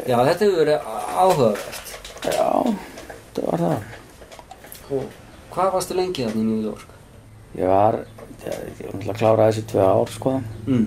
Já 0.07 0.17
þetta 0.27 0.45
hefur 0.45 0.59
verið 0.61 0.87
áhugavert. 1.17 1.91
Já, 2.21 2.47
það 3.35 3.47
var 3.47 3.63
það. 3.65 3.85
Og 4.91 5.05
hvað 5.55 5.71
varstu 5.75 5.97
lengi 5.97 6.25
þarna 6.27 6.41
í 6.41 6.47
New 6.47 6.63
York? 6.69 6.87
ég 7.57 7.67
var, 7.67 7.97
ég, 8.47 8.81
náttúrulega 8.81 9.13
að 9.13 9.19
klára 9.21 9.47
þessi 9.49 9.63
tvö 9.71 9.87
ár 9.87 10.11
sko. 10.15 10.35
Mm. 10.67 10.85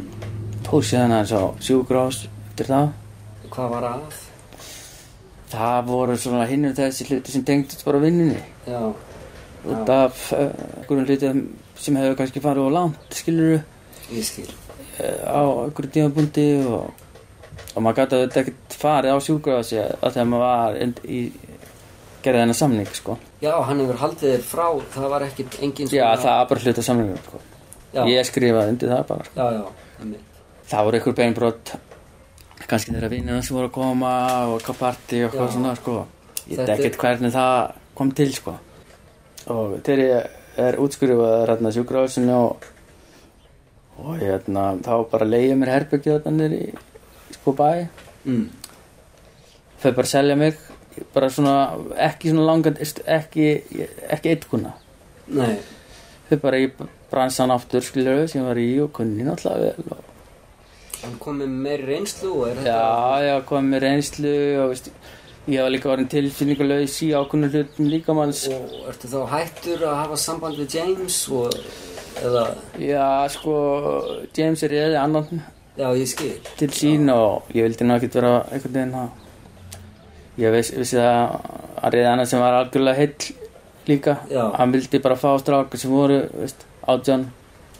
tók 0.66 0.84
síðan 0.88 1.16
aðeins 1.16 1.34
á 1.36 1.42
sjúkrás 1.62 2.22
eftir 2.50 2.70
það 2.72 2.92
Hvað 3.54 3.74
var 3.76 3.84
að? 3.92 4.22
það 5.54 5.84
voru 5.86 6.16
svona 6.18 6.46
hinnur 6.50 6.74
þessi 6.74 7.06
hluti 7.08 7.30
sem 7.34 7.44
tengdist 7.46 7.84
bara 7.86 8.00
vinnunni. 8.02 8.40
Já, 8.66 8.80
út 9.70 9.92
af 9.94 10.24
uh, 10.34 10.50
einhverjum 10.80 11.06
hlutum 11.06 11.42
sem 11.78 11.96
hefur 12.00 12.16
kannski 12.18 12.42
farið 12.42 12.68
á 12.68 12.76
langt 12.78 13.14
skiluru 13.14 13.60
ég 14.10 14.26
skil. 14.26 14.50
Á 14.98 15.42
einhverju 15.44 15.92
tímabundi 15.94 16.46
og, 16.66 16.90
og 17.74 17.82
maður 17.84 18.00
gæti 18.00 18.18
auðvitað 18.18 18.42
ekkert 18.42 18.76
farið 18.82 19.14
á 19.14 19.18
sjúkrafsi 19.28 19.80
að 19.84 20.16
þegar 20.16 20.30
maður 20.32 20.44
var 20.48 21.06
í 21.06 21.20
gerði 22.24 22.44
þennan 22.44 22.58
samning 22.58 22.92
sko. 22.96 23.16
Já, 23.44 23.52
hann 23.68 23.82
hefur 23.82 24.00
haldið 24.00 24.34
þér 24.34 24.46
frá 24.48 24.66
það 24.94 25.08
var 25.14 25.26
ekkit 25.28 25.58
engin 25.64 25.90
já 25.92 26.06
það 26.16 26.36
er 26.36 26.52
bara 26.52 26.64
hluta 26.64 26.86
samningum 26.86 27.24
sko. 27.28 27.42
Ég 28.10 28.28
skrifaði 28.28 28.74
undir 28.74 28.94
það 28.94 29.02
bara 29.10 29.26
sko. 29.28 29.34
Já, 29.38 29.58
já, 29.58 30.22
það 30.70 30.88
voru 30.88 31.00
einhver 31.00 31.18
beinbrot 31.18 31.74
kannski 32.68 32.94
þeirra 32.94 33.10
vinnina 33.12 33.42
sem 33.44 33.56
voru 33.56 33.68
að 33.68 33.74
koma 33.76 34.12
og 34.48 34.54
eitthvað 34.58 34.80
party 34.80 35.20
og 35.20 35.26
eitthvað 35.28 35.52
svona 35.56 35.74
sko. 35.78 35.96
ég 36.48 36.60
veit 36.60 36.72
ekkert 36.76 37.00
hvernig 37.00 37.34
það 37.34 37.56
kom 37.98 38.12
til 38.16 38.30
sko. 38.34 38.56
og 39.52 39.76
þegar 39.84 40.04
ég 40.04 40.64
er 40.64 40.78
útskrifaði 40.80 41.46
rætna 41.50 41.72
sjúkrafsinu 41.74 42.34
og, 42.38 42.68
og 44.00 44.20
hérna, 44.22 44.66
þá 44.84 44.94
bara 45.10 45.28
leiði 45.28 45.58
mér 45.60 45.74
herbyggja 45.74 46.20
þarna 46.20 46.36
niður 46.38 46.56
í 46.58 47.34
sko 47.36 47.54
bæ 47.58 47.68
mm. 48.24 48.44
þau 49.82 49.90
bara 49.90 50.12
selja 50.14 50.38
mig 50.38 50.60
bara 51.14 51.30
svona, 51.32 51.54
ekki 52.08 52.32
svona 52.32 52.46
langan 52.48 52.78
ekki, 52.80 53.48
ekki 54.14 54.34
eittkuna 54.34 54.74
Nei, 55.34 55.56
þau 56.28 56.38
bara 56.42 56.60
í 56.60 56.68
bransan 57.10 57.52
aftur 57.54 57.84
skilur 57.84 58.26
sem 58.28 58.42
ég 58.42 58.48
var 58.48 58.60
í 58.60 58.68
og 58.84 58.92
kunni 58.96 59.26
náttúrulega 59.26 59.72
vel 59.78 59.96
og, 59.96 60.10
hann 61.04 61.16
kom 61.20 61.40
með 61.40 61.86
reynslu 61.90 62.34
já, 62.64 62.84
já, 63.24 63.34
kom 63.48 63.72
með 63.72 63.86
reynslu 63.88 64.34
og 64.62 64.74
veist, 64.74 64.92
ég 65.50 65.64
var 65.64 65.72
líka 65.72 65.90
orðin 65.92 66.12
tilfinningulegs 66.12 67.00
í 67.04 67.10
ákveðnum 67.16 67.52
hlutum 67.52 67.90
líkamanns 67.92 68.46
Og 68.52 68.86
ertu 68.92 69.10
þá 69.12 69.18
hættur 69.34 69.88
að 69.88 69.98
hafa 70.02 70.20
samband 70.20 70.60
við 70.60 70.78
James 70.78 71.18
og, 71.32 71.58
eða, 72.22 72.46
já, 72.80 73.08
sko 73.34 73.58
James 74.36 74.64
er 74.64 74.78
eða 74.84 75.04
annan 75.04 75.44
já 75.74 75.88
ég 75.98 76.06
skil. 76.06 76.38
til 76.56 76.70
sín 76.70 77.10
og 77.10 77.50
ég 77.54 77.66
vildi 77.66 77.86
ná 77.86 77.96
ekkert 77.98 78.20
vera 78.20 78.34
einhvern 78.46 78.74
veginn 78.78 78.98
að 79.02 79.23
ég 80.40 80.54
viss, 80.54 80.72
vissi 80.74 80.98
það 80.98 81.34
að 81.84 81.94
reyða 81.94 82.12
annað 82.14 82.30
sem 82.32 82.42
var 82.42 82.58
algjörlega 82.58 83.00
heill 83.00 83.32
líka 83.86 84.16
Já. 84.30 84.44
hann 84.58 84.72
vildi 84.72 85.00
bara 85.04 85.16
fá 85.20 85.30
strákar 85.38 85.80
sem 85.80 85.92
voru 85.92 86.20
átján 86.88 87.26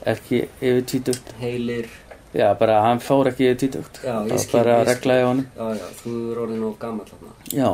ekki 0.06 0.42
yfir 0.60 0.84
tvítugt 0.90 1.32
heilir, 1.40 1.88
já 2.36 2.50
bara 2.58 2.82
hann 2.84 3.00
fór 3.00 3.30
ekki 3.32 3.48
yfir 3.54 3.70
ég 3.72 3.88
það 4.02 4.20
var 4.20 4.44
bara 4.52 4.76
skil. 4.84 4.92
regla 4.92 5.18
í 5.18 5.24
honum. 5.24 5.46
Já 5.56 5.90
þú 6.02 6.14
er 6.32 6.40
orðin 6.44 6.64
of 6.68 6.78
gammal 6.78 7.06
já, 7.52 7.70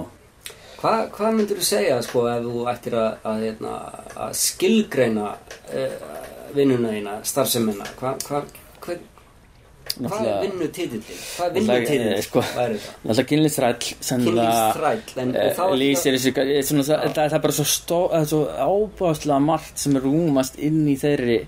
Hva, 0.80 0.92
hvað 1.12 1.34
myndir 1.36 1.58
þú 1.60 1.64
segja 1.68 1.98
sko 2.00 2.22
ef 2.30 2.44
þú 2.46 2.60
ættir 2.72 2.94
að, 2.96 3.10
að, 3.28 3.42
hérna, 3.44 3.72
að 4.16 4.30
skilgreina 4.40 5.26
uh, 5.76 5.96
vinnuna 6.56 6.94
þína, 6.94 7.16
starfsemina? 7.28 7.88
Hvað 7.98 8.24
hva, 8.30 8.40
hva, 10.00 10.08
hva 10.08 10.16
er 10.16 10.24
Náttúrulega- 10.24 10.40
vinnutitillin? 10.46 11.02
Hvað 11.04 11.46
er 11.46 11.52
Náttúrulega, 11.52 11.78
vinnutitillin? 11.78 12.22
sko, 12.26 12.40
Hvað 12.40 13.22
kynlistræll 13.30 13.94
sem 14.00 14.24
Kynlífsþræll, 14.26 15.02
en 15.24 15.36
eh, 15.36 15.52
þá 15.56 15.62
er 15.68 15.76
lýsir 15.84 16.16
þessu 16.16 16.32
eh, 16.40 16.62
svona, 16.64 17.00
það, 17.14 17.32
er 17.34 17.44
bara 17.46 17.56
svo, 17.60 17.64
svo 18.32 18.40
ábúðslega 18.66 19.40
margt 19.44 19.78
sem 19.78 19.96
er 19.96 20.04
rúmast 20.08 20.58
inn 20.58 20.82
í 20.88 20.96
þeirri 21.00 21.40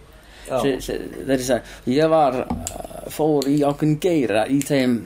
þeirri 0.53 1.45
sag 1.47 1.63
ég 1.89 2.09
var 2.13 2.41
eh, 2.45 3.11
fór 3.15 3.49
í 3.51 3.61
ákveðin 3.67 3.99
geira 4.03 4.47
í 4.51 4.61
þeim 4.67 4.99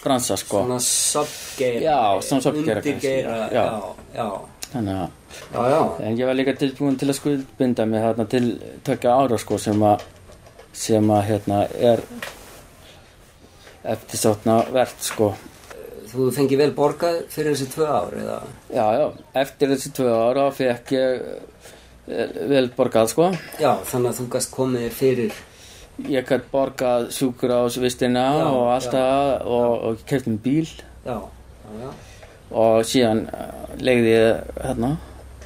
bransa 0.00 0.36
sko. 0.40 0.62
Svona 0.64 0.78
subgeira. 0.80 1.80
Já, 1.84 1.98
svona 2.24 2.42
subgeira 2.46 2.80
undirgeira, 2.80 3.34
já. 3.52 3.64
já, 3.64 3.90
já, 4.16 4.28
þannig 4.72 4.94
að 4.96 5.08
já, 5.52 5.64
já, 5.74 5.80
En 6.06 6.16
ég 6.16 6.26
var 6.30 6.38
líka 6.38 6.54
tilbúin 6.56 6.96
til 6.96 7.10
að 7.10 7.18
skuldbinda 7.18 7.84
mig 7.86 8.00
þarna 8.06 8.26
til 8.32 8.46
tökja 8.86 9.12
ára 9.20 9.38
sko 9.42 9.58
sem 9.60 9.82
að 9.84 10.06
sem 10.72 11.10
að 11.12 11.22
hérna 11.28 11.58
er 11.76 12.00
eftirsótna 13.84 14.60
verðt 14.72 15.06
sko. 15.06 15.30
Þú 16.10 16.30
fengið 16.34 16.62
vel 16.64 16.72
borgað 16.74 17.20
fyrir 17.30 17.54
þessi 17.54 17.68
tvö 17.70 17.86
ár 17.86 18.16
eða? 18.18 18.38
Já, 18.74 18.86
já, 18.98 19.04
eftir 19.44 19.70
þessi 19.74 19.92
tvö 19.94 20.14
ára 20.16 20.48
fekk 20.54 20.92
ég 20.96 21.20
eh, 22.10 22.34
vel 22.50 22.66
borgað 22.76 23.12
sko. 23.12 23.30
Já, 23.62 23.72
þannig 23.86 24.10
að 24.10 24.18
þú 24.18 24.26
gast 24.34 24.52
komið 24.54 24.88
fyrir. 24.96 25.38
Ég 26.10 26.26
gætt 26.26 26.48
borgað 26.50 27.10
sjúkurásvistina 27.14 28.24
Já, 28.40 28.46
og 28.48 28.66
allt 28.72 28.94
það 28.94 29.32
og, 29.44 29.70
og 29.90 30.04
kefti 30.08 30.32
um 30.32 30.40
bíl. 30.40 30.66
Já, 31.04 31.18
já, 31.20 31.84
já. 31.84 31.90
Og 32.50 32.82
síðan 32.88 33.24
uh, 33.30 33.74
legði 33.78 34.14
ég 34.16 34.54
hérna 34.64 34.94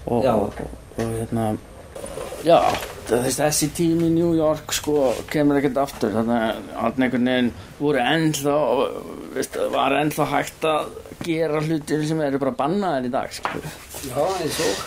og, 0.06 0.24
og, 0.24 0.60
og 0.96 1.10
hérna 1.18 1.50
já, 2.44 2.58
þess, 3.08 3.38
þessi 3.38 3.70
tími 3.76 4.08
í 4.08 4.14
New 4.14 4.34
York 4.36 4.74
sko 4.76 5.12
kemur 5.30 5.60
ekkert 5.60 5.80
aftur. 5.84 6.12
Þannig 6.14 6.74
að 6.80 7.00
einhvern 7.06 7.30
veginn 7.30 7.50
voru 7.78 8.02
ennþá 8.02 8.58
veist, 9.34 9.58
var 9.74 9.96
ennþá 10.00 10.28
hægt 10.32 10.68
að 10.68 10.92
gera 11.24 11.62
hlutir 11.64 12.04
sem 12.08 12.20
eru 12.24 12.40
bara 12.42 12.56
bannaðir 12.58 13.08
í 13.08 13.14
dag 13.14 13.34
skilur. 13.34 13.80
Já, 14.04 14.20
eins 14.42 14.60
og. 14.66 14.84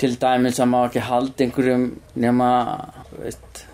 Til 0.00 0.14
dæmis 0.20 0.60
að 0.60 0.70
má 0.72 0.78
ekki 0.86 1.02
halda 1.04 1.44
einhverjum 1.44 1.90
nema 2.20 2.52
veist, 3.18 3.64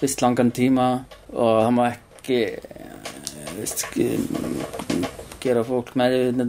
vist 0.00 0.22
langan 0.24 0.50
tíma 0.54 0.88
og 1.30 1.60
það 1.62 1.70
má 1.76 1.84
ekki 1.92 2.40
eh, 2.56 3.52
veist, 3.60 3.86
gera 5.42 5.62
fólk 5.66 5.94
með 5.98 6.42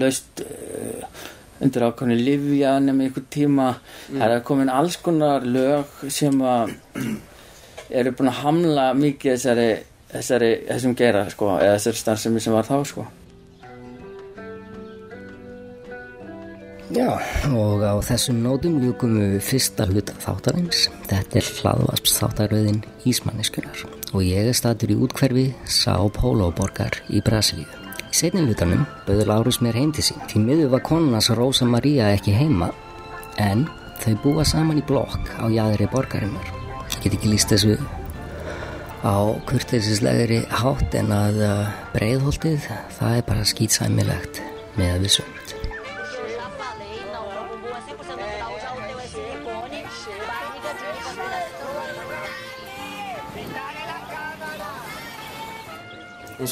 laust 0.00 0.42
uh, 0.42 1.22
undir 1.62 1.86
ákvæmni 1.86 2.18
livja 2.18 2.74
nema 2.82 3.06
einhver 3.06 3.24
tíma 3.30 3.68
það 4.10 4.36
er 4.36 4.44
komin 4.48 4.72
alls 4.72 4.98
konar 5.02 5.46
lög 5.46 6.04
sem 6.10 6.42
að 6.42 6.76
eru 8.02 8.14
búin 8.18 8.32
að 8.32 8.42
hamla 8.42 8.86
mikið 8.98 9.34
þessari, 9.34 9.70
þessari 10.12 10.52
þessum 10.68 10.94
geira 10.98 11.26
sko, 11.32 11.56
eða 11.58 11.76
þessari 11.78 12.04
starfsemi 12.04 12.44
sem 12.44 12.56
var 12.56 12.68
þá 12.68 12.78
sko 12.92 13.08
Já, 16.92 17.08
og 17.56 17.80
á 17.80 17.96
þessum 18.04 18.42
nótum 18.44 18.74
ljúkum 18.82 19.14
við 19.16 19.38
fyrsta 19.46 19.86
hluta 19.88 20.12
þáttarins. 20.20 20.82
Þetta 21.08 21.38
er 21.40 21.48
hlaðvasps 21.62 22.18
þáttaröðin 22.20 22.82
Ísmanniskunar 23.08 23.86
og 24.12 24.20
ég 24.26 24.50
er 24.50 24.56
statur 24.56 24.92
í 24.92 24.98
útkverfi 25.00 25.46
São 25.64 26.12
Paulo 26.12 26.50
borgar 26.52 27.00
í 27.08 27.24
Brasilíu. 27.24 27.81
Í 28.12 28.18
setni 28.18 28.42
hlutanum 28.44 28.82
bauður 29.06 29.30
Lárus 29.30 29.58
mér 29.64 29.78
heim 29.80 29.92
til 29.96 30.04
sín. 30.04 30.20
Því 30.28 30.42
miður 30.44 30.74
var 30.74 30.82
konunas 30.84 31.30
Rosa 31.32 31.64
Maria 31.64 32.10
ekki 32.12 32.34
heima 32.36 32.68
en 33.40 33.64
þau 34.02 34.12
búa 34.20 34.44
saman 34.44 34.82
í 34.82 34.84
blokk 34.84 35.32
á 35.40 35.48
jæðri 35.48 35.88
borgarinnar. 35.88 36.50
Ég 36.92 37.06
get 37.06 37.16
ekki 37.16 37.32
líst 37.32 37.54
þessu 37.54 37.78
á 39.00 39.16
kurteisislegri 39.48 40.42
hátt 40.60 40.92
en 41.00 41.08
að 41.16 41.40
uh, 41.40 41.70
breiðholtið 41.96 42.68
það 42.98 43.16
er 43.16 43.24
bara 43.32 43.48
skýtsæmilegt 43.48 44.42
með 44.76 44.98
að 44.98 45.06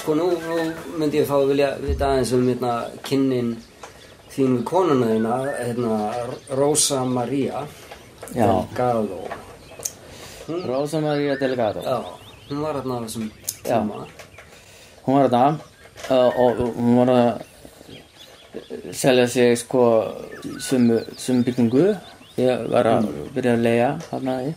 sko 0.01 0.15
nú, 0.17 0.31
nú 0.33 0.57
myndi 0.99 1.21
ég 1.21 1.29
fá 1.29 1.37
að 1.37 1.51
vilja 1.53 1.71
vita 1.83 2.09
aðeins 2.09 2.33
um 2.37 2.47
hérna 2.49 2.73
kynnin 3.05 3.51
þín 4.33 4.57
við 4.59 4.65
konuna 4.71 5.11
þína, 5.11 5.37
hérna 5.59 5.97
Rosa 6.57 7.03
Maria 7.05 7.65
Já. 8.33 8.47
Delgado. 8.47 9.21
Rosa 10.71 11.01
Maria 11.05 11.37
Delgado 11.41 11.83
Já, 11.85 11.99
hún 12.49 12.63
var 12.65 12.79
hérna 12.81 12.97
á 12.97 13.05
þessum 13.05 13.27
tíma. 13.61 14.07
hún 15.05 15.19
var 15.19 15.29
þetta 15.29 15.45
uh, 16.11 16.31
og 16.47 16.63
hún 16.79 16.97
var 17.03 17.13
að 17.17 17.31
selja 18.97 19.27
sig 19.29 19.59
sko 19.59 19.85
sumu, 20.61 21.01
byggingu 21.45 21.91
ég 22.41 22.65
var 22.73 22.89
að 22.89 23.11
byrja 23.35 23.57
að 23.59 23.65
leia 23.67 23.91
þarna 24.09 24.39
í 24.49 24.55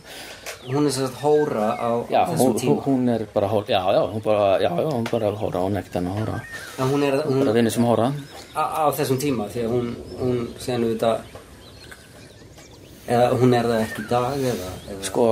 Hún 0.64 0.86
er 0.88 0.92
sérst 0.92 1.16
hóra 1.20 1.76
á 1.76 1.88
já, 2.08 2.22
þessum 2.30 2.46
hún, 2.46 2.56
tíma. 2.60 2.82
hún, 2.86 3.08
er 3.12 3.26
bara 3.34 3.48
hóra 3.48 3.66
já, 3.68 3.80
já, 3.92 4.00
hún 4.08 4.22
bara, 4.24 4.46
já, 4.62 4.70
já, 4.70 4.88
hún 4.88 5.08
bara 5.10 5.30
hóra 5.36 5.64
ekkert 5.80 5.94
hann 5.98 6.06
að 6.08 6.18
hóra. 6.20 6.40
En 6.78 6.92
hún 6.92 7.02
er, 7.04 7.16
hún, 7.26 7.40
bara 7.44 7.52
vinni 7.52 7.70
sem 7.70 7.84
hóra. 7.84 8.12
Á, 8.56 8.64
á 8.64 8.84
þessum 8.96 9.18
tíma 9.20 9.48
því 9.52 9.64
að 9.64 9.74
hún, 9.74 9.90
hún 10.20 10.38
síðan 10.58 10.86
auðvitað 10.86 11.16
eða 13.04 13.26
hún 13.42 13.54
er 13.58 13.68
það 13.68 13.82
ekki 13.84 14.04
í 14.04 14.08
dag 14.08 14.46
eða, 14.52 14.70
eða 14.94 15.08
sko, 15.10 15.26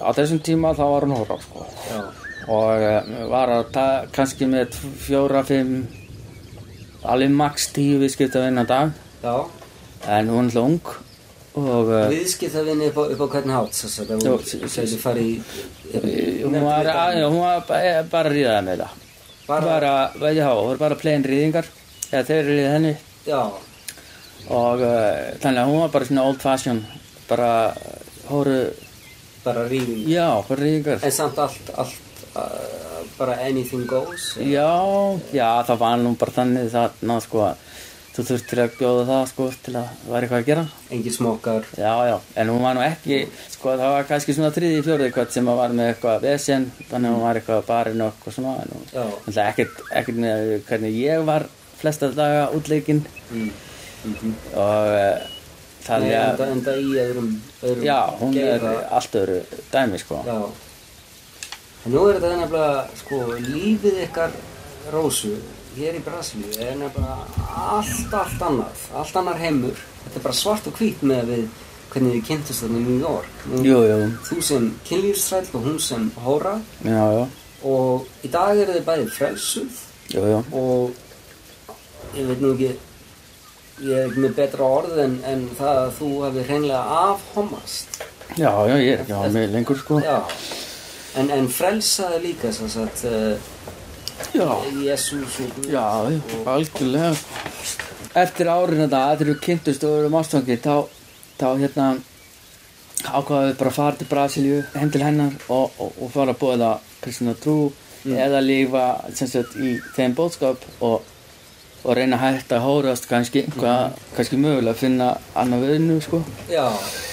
á 0.00 0.08
þessum 0.16 0.40
tíma 0.48 0.72
þá 0.78 0.84
var 0.94 1.08
hún 1.08 1.16
hóra 1.18 1.40
sko. 1.44 1.66
Já, 1.90 2.00
og 2.48 2.86
uh, 2.88 3.12
var 3.34 3.52
að 3.58 3.64
ta 3.74 3.86
kannski 4.14 4.48
með 4.48 4.78
fjóra, 5.04 5.44
fimm 5.44 5.84
alveg 7.04 7.36
max 7.36 7.68
tíu 7.76 8.00
viðskipta 8.00 8.46
vinna 8.46 8.64
dag. 8.64 8.96
Já. 9.22 9.44
en 10.08 10.28
hún 10.30 10.48
er 10.48 10.56
alltaf 10.56 10.64
ung. 10.64 10.80
og 10.80 10.94
uh, 10.94 11.07
viðskiptavinni 12.12 12.88
upp 12.90 12.98
upp 13.04 13.20
á 13.24 13.26
hvern 13.34 13.52
hátt 13.56 13.78
það 13.78 14.12
gæti 14.74 14.98
farið 15.02 15.28
í 15.28 16.42
hún 16.44 16.58
var, 16.64 16.88
að, 16.92 17.20
hún 17.26 17.40
var 17.42 17.62
bara, 17.68 18.02
bara 18.12 18.32
ríðað 18.32 18.60
með 18.68 18.82
það 18.84 19.04
Bara- 19.48 19.64
bara, 19.64 19.92
bara 20.20 20.32
já, 20.36 20.46
hún 20.52 20.68
var 20.74 20.80
bara 20.82 20.98
plain 21.00 21.22
rýðingar 21.24 21.68
eða 22.12 22.24
þeir 22.28 22.42
ríðið 22.50 22.66
henni. 22.74 22.90
Já, 23.28 23.38
og 24.48 24.82
uh, 24.84 25.30
þannig 25.40 25.62
að 25.62 25.70
hún 25.70 25.80
var 25.82 25.94
bara 25.94 26.08
svona 26.08 26.26
old 26.28 26.42
fashion 26.42 26.82
bara 27.28 27.48
hóru 28.28 28.58
bara 29.44 29.64
ríðing. 29.70 30.04
Já, 30.12 30.26
bara 30.48 30.60
rýðingar 30.62 31.00
en 31.04 31.12
samt 31.16 31.40
allt, 31.40 31.72
allt 31.80 32.22
uh, 32.36 33.00
bara 33.18 33.38
anything 33.48 33.86
goes 33.88 34.34
já, 34.40 34.68
já, 35.32 35.48
það 35.68 35.80
var 35.80 35.96
nú 36.04 36.12
bara 36.20 36.36
þannig 36.42 36.68
þarna 36.76 37.18
sko 37.24 37.42
að 37.48 37.64
þú 38.18 38.24
þurftir 38.26 38.60
að 38.64 38.72
bjóða 38.74 39.02
það 39.06 39.20
sko 39.30 39.44
til 39.62 39.72
að 39.78 39.84
það 39.88 40.08
væri 40.10 40.26
eitthvað 40.26 40.40
að 40.40 40.48
gera 40.48 40.62
engin 40.96 41.14
smokkar 41.14 41.66
Já, 41.78 41.92
já, 42.08 42.14
en 42.42 42.48
hún 42.50 42.64
var 42.64 42.74
nú 42.74 42.82
ekki, 42.82 43.18
sko 43.52 43.74
það 43.78 43.92
var 43.94 44.08
kannski 44.08 44.34
svona 44.34 44.50
þriði, 44.56 44.80
fjórði 44.88 45.10
kvöld 45.14 45.34
sem 45.34 45.50
að 45.52 45.60
var 45.60 45.74
með 45.78 45.90
eitthvað 45.92 46.24
vesen, 46.26 46.66
þannig 46.88 47.12
að 47.12 47.14
hún 47.14 47.22
var 47.28 47.38
eitthvað 47.38 47.68
barinn 47.68 48.02
og 48.02 48.10
eitthvað 48.10 48.34
svona, 48.34 48.54
en 48.64 48.72
hún, 48.74 49.38
ekkert, 49.44 49.82
ekkert 50.00 50.18
með 50.24 50.50
hvernig 50.66 50.98
ég 50.98 51.26
var 51.28 51.46
flesta 51.78 52.08
daga 52.16 52.48
útleikinn 52.58 53.04
mm. 53.30 53.50
mm 54.08 54.34
og 54.58 54.90
uh, 54.98 55.36
Nei, 55.78 55.86
þannig 55.86 56.16
að, 56.18 56.42
enda, 56.52 56.72
í 56.76 56.88
öðrum, 57.00 57.28
öðrum 57.62 57.84
já, 57.86 57.98
hún 58.18 58.34
er 58.34 58.58
geira. 58.58 58.72
allt 58.98 59.14
öðru 59.16 59.38
dæmi, 59.72 60.00
sko. 60.02 60.18
Já. 60.26 60.34
En 61.86 61.94
nú 61.94 62.02
er 62.10 62.18
þetta 62.18 62.32
nefnilega, 62.42 62.82
sko, 62.98 63.20
lífið 63.46 64.02
ykkar 64.04 64.34
Rósu 64.92 65.32
hér 65.78 65.96
í 65.98 66.02
Brasilíu 66.04 66.52
er 66.62 66.76
nefnilega 66.78 67.46
allt, 67.78 68.12
allt 68.14 68.44
annað, 68.48 68.84
allt 68.98 69.16
annar 69.20 69.40
heimur. 69.40 69.80
Þetta 70.04 70.20
er 70.20 70.24
bara 70.24 70.38
svart 70.38 70.68
og 70.70 70.78
hvít 70.80 71.04
með 71.06 71.32
við 71.32 71.44
hvernig 71.92 72.16
þið 72.18 72.24
kynntust 72.28 72.64
þarna 72.64 72.80
í 72.80 72.86
New 72.86 72.98
York. 73.00 73.44
Jú, 73.64 73.78
jú, 73.88 73.98
Þú 74.28 74.40
sem 74.44 74.66
kynlífsræll 74.88 75.46
og 75.56 75.64
hún 75.64 75.78
sem 75.82 76.10
hóra 76.24 76.58
já, 76.84 77.04
já, 77.16 77.24
og 77.68 78.26
í 78.26 78.30
dag 78.32 78.60
eru 78.60 78.76
þið 78.76 78.84
bæði 78.90 79.08
frelsuð 79.14 79.80
jú, 80.12 80.26
jú, 80.32 80.42
og 80.60 82.18
ég 82.18 82.28
veit 82.28 82.44
nú 82.44 82.52
ekki, 82.54 82.70
ég 83.88 84.04
er 84.04 84.20
með 84.20 84.36
betra 84.36 84.68
orð 84.78 85.00
en, 85.06 85.18
en 85.28 85.48
það 85.58 85.82
að 85.86 85.90
þú 85.98 86.12
hefði 86.26 86.46
hreinlega 86.50 87.02
afhomast. 87.08 88.00
já, 88.36 88.52
já, 88.52 88.76
ég 88.76 88.92
er 88.92 89.04
ekki 89.06 89.16
á 89.16 89.20
mig 89.32 89.50
lengur, 89.54 89.80
sko. 89.80 90.00
Já, 90.04 90.20
en, 91.16 91.32
en 91.34 91.48
frelsaði 91.48 92.24
líka 92.28 92.52
svo 92.52 92.68
að 92.84 93.04
Já, 93.04 93.77
Jésús 94.84 95.40
og 95.40 95.56
Guð 95.56 95.72
já, 95.72 95.86
já, 96.10 96.20
algjörlega. 96.46 97.14
Eftir 98.18 98.48
árin 98.50 98.84
þetta, 98.84 99.02
þegar 99.16 99.32
við 99.32 99.42
kynntust 99.44 99.84
og 99.86 99.96
vorum 99.96 100.16
ástfangir, 100.18 100.62
þá, 100.64 100.76
þá 101.38 101.48
hérna 101.60 101.88
ákvaðum 103.06 103.50
við 103.50 103.58
bara 103.60 103.70
að 103.70 103.76
fara 103.76 103.98
til 103.98 104.08
Brasilíu, 104.10 104.62
heim 104.74 104.90
til 104.90 105.04
hennar 105.04 105.36
og, 105.48 105.76
og, 105.78 105.92
og 106.02 106.10
fara 106.14 106.34
að 106.34 106.40
bóða 106.42 106.72
kristina 107.02 107.36
trú 107.38 107.58
eða 108.08 108.40
lífa 108.42 108.84
sagt 109.14 109.56
í 109.58 109.76
þeim 109.96 110.14
bóðskap 110.18 110.64
og, 110.84 111.02
og 111.84 111.96
reyna 111.98 112.18
hægt 112.20 112.52
að 112.54 112.64
hórast 112.66 113.08
kannski, 113.10 113.44
hvað, 113.56 113.98
kannski 114.16 114.38
mögulega 114.40 114.74
að 114.74 114.82
finna 114.82 115.10
annað 115.38 115.66
viðnu, 115.68 115.98
sko. 116.04 116.22
Já, 116.50 116.64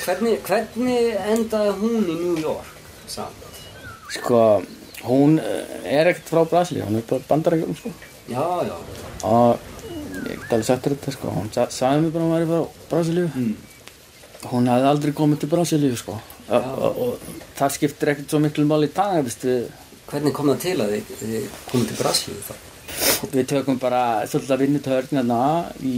hvernig, 0.05 0.39
hvernig 0.45 1.11
endaði 1.35 1.75
hún 1.81 1.99
í 2.01 2.17
New 2.21 2.39
York 2.41 2.71
samt? 3.11 3.45
Sko, 4.15 4.39
hún 5.07 5.39
eh, 5.41 5.77
er 5.99 6.11
ekkert 6.11 6.33
frá 6.33 6.43
Brasilíu, 6.49 6.85
hún 6.87 6.99
er 6.99 7.07
bara 7.09 7.27
bandarækjum, 7.29 7.77
sko. 7.79 7.93
Já, 8.29 8.45
já, 8.65 8.75
og 9.29 9.59
ég 10.25 10.41
get 10.41 10.53
alveg 10.55 10.69
þér 10.69 10.95
þetta 10.95 11.15
sko. 11.15 11.33
Hún 11.35 11.49
sa 11.53 11.67
sagði 11.73 12.05
mér 12.05 12.13
bara 12.15 12.23
að 12.23 12.29
hún 12.29 12.35
væri 12.35 12.51
frá 12.51 12.89
Brasilíu. 12.93 13.31
Mm. 13.35 13.55
hún 14.45 14.67
hefði 14.69 14.89
aldrei 14.91 15.13
komið 15.17 15.39
til 15.41 15.49
Brasilíu 15.49 15.97
sko. 15.97 16.19
Og, 16.45 16.65
og, 16.77 16.99
og 17.01 17.41
það 17.57 17.71
skiptir 17.73 18.11
ekkert 18.11 18.29
svo 18.29 18.39
miklu 18.43 18.67
máli 18.69 18.91
í 18.91 18.93
dag 18.93 19.17
veist, 19.25 19.45
við, 19.47 19.63
hvernig 20.11 20.35
kom 20.37 20.51
það 20.51 20.59
til 20.61 20.75
að 20.83 20.91
þið, 20.93 21.13
þið 21.21 21.47
komið 21.71 21.87
til 21.89 21.97
Brasilíu 22.03 22.43
þá? 22.45 22.55
við 23.31 23.47
tökum 23.49 23.79
bara 23.81 24.01
svolítið 24.29 24.53
að 24.53 24.61
vinna 24.61 24.81
törnina 24.85 25.39
í, 25.83 25.95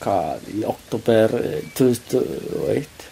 hvað, 0.00 0.46
í 0.56 0.64
oktober 0.68 1.36
eh, 1.38 1.58
2001 1.76 3.11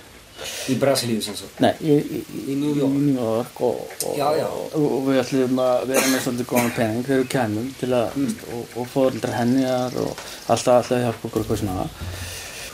Í 0.73 0.75
Brasilíu 0.81 1.23
sem 1.25 1.35
svo 1.37 1.49
Nei, 1.61 1.73
í, 1.81 1.97
í, 2.01 2.21
Í 2.53 2.55
New 2.61 2.75
York. 2.79 2.95
í 2.95 3.01
New 3.05 3.17
York 3.21 3.61
og, 3.67 3.81
og, 4.07 4.15
Já, 4.19 4.29
já. 4.39 4.47
og, 4.49 4.75
og 4.87 5.05
við 5.09 5.21
ætlum 5.23 5.61
að 5.65 5.85
vera 5.91 6.07
með 6.13 6.23
svolítið 6.25 6.49
góðan 6.53 6.73
pening 6.77 7.05
þegar 7.07 7.23
við 7.23 7.29
kemum 7.35 7.69
til 7.81 7.91
að 7.99 8.17
Mm. 8.17 8.35
og, 8.57 8.77
og 8.81 8.89
fóreldrar 8.95 9.37
henjar 9.39 9.97
og 10.05 10.11
alltaf 10.49 10.75
alltaf 10.77 10.93
að 10.97 11.05
hjálpa 11.07 11.29
okkur 11.31 11.45
og 11.55 11.61
svona 11.63 11.87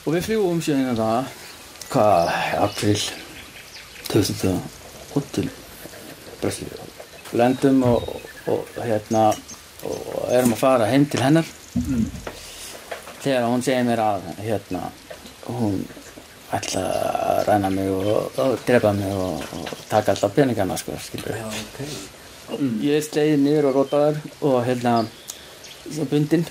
og 0.06 0.14
við 0.14 0.26
fljúum 0.28 0.60
síðan 0.62 0.96
það 0.98 1.34
hvað, 1.90 2.32
april 2.66 3.00
2000 4.08 4.60
út 5.16 5.30
til 5.34 5.48
Brasilíu 6.40 6.86
lendum 7.36 7.82
og, 7.88 8.08
og, 8.46 8.60
og 8.76 8.82
hérna 8.86 9.28
og 9.86 10.30
erum 10.32 10.54
að 10.54 10.60
fara 10.62 10.86
heim 10.92 11.06
til 11.10 11.20
hennar 11.24 11.46
Mm. 11.76 12.06
þegar 13.20 13.42
hún 13.50 13.60
segir 13.62 13.82
mér 13.84 14.00
að 14.00 14.22
hérna 14.40 14.86
hún 15.44 15.74
ætla 16.60 16.82
að 17.30 17.40
ræna 17.48 17.70
mig 17.70 17.88
og, 17.90 18.38
og 18.42 18.58
drepa 18.66 18.92
mig 18.96 19.12
og, 19.14 19.42
og 19.58 19.72
taka 19.90 20.12
alltaf 20.14 20.34
peningana 20.36 20.76
sko, 20.80 20.92
skilur 21.02 21.36
Já, 21.36 21.46
ok. 21.46 21.80
Ég 22.82 22.94
er 23.00 23.02
slegið 23.02 23.40
niður 23.42 23.68
og 23.72 23.74
rótaður 23.80 24.20
og 24.46 24.60
hérna 24.68 24.92
svo 25.90 26.04
bundinn. 26.10 26.44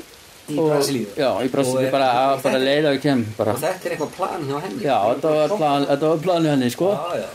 Í 0.45 0.57
og- 0.61 0.67
Brasilíu? 0.75 1.07
já, 1.17 1.29
í 1.41 1.47
Og 1.47 1.51
Brasilíu, 1.53 1.91
bara, 1.91 2.09
og 2.35 2.41
bara 2.43 2.55
þetta- 2.59 2.65
leið 2.65 2.85
og 2.89 2.93
ég 2.97 3.01
kem 3.01 3.23
bara. 3.37 3.53
Og 3.55 3.61
þetta 3.63 3.85
er 3.89 3.95
eitthvað 3.95 4.11
plan 4.17 4.43
hjá 4.49 4.59
henni? 4.65 4.83
Já, 4.83 4.97
þetta 5.15 5.31
var, 5.39 5.55
plan, 5.57 5.85
þetta 5.89 6.09
var 6.11 6.17
planið 6.27 6.49
henni 6.53 6.69
sko, 6.75 6.91
Já, 6.93 7.17
já. 7.23 7.29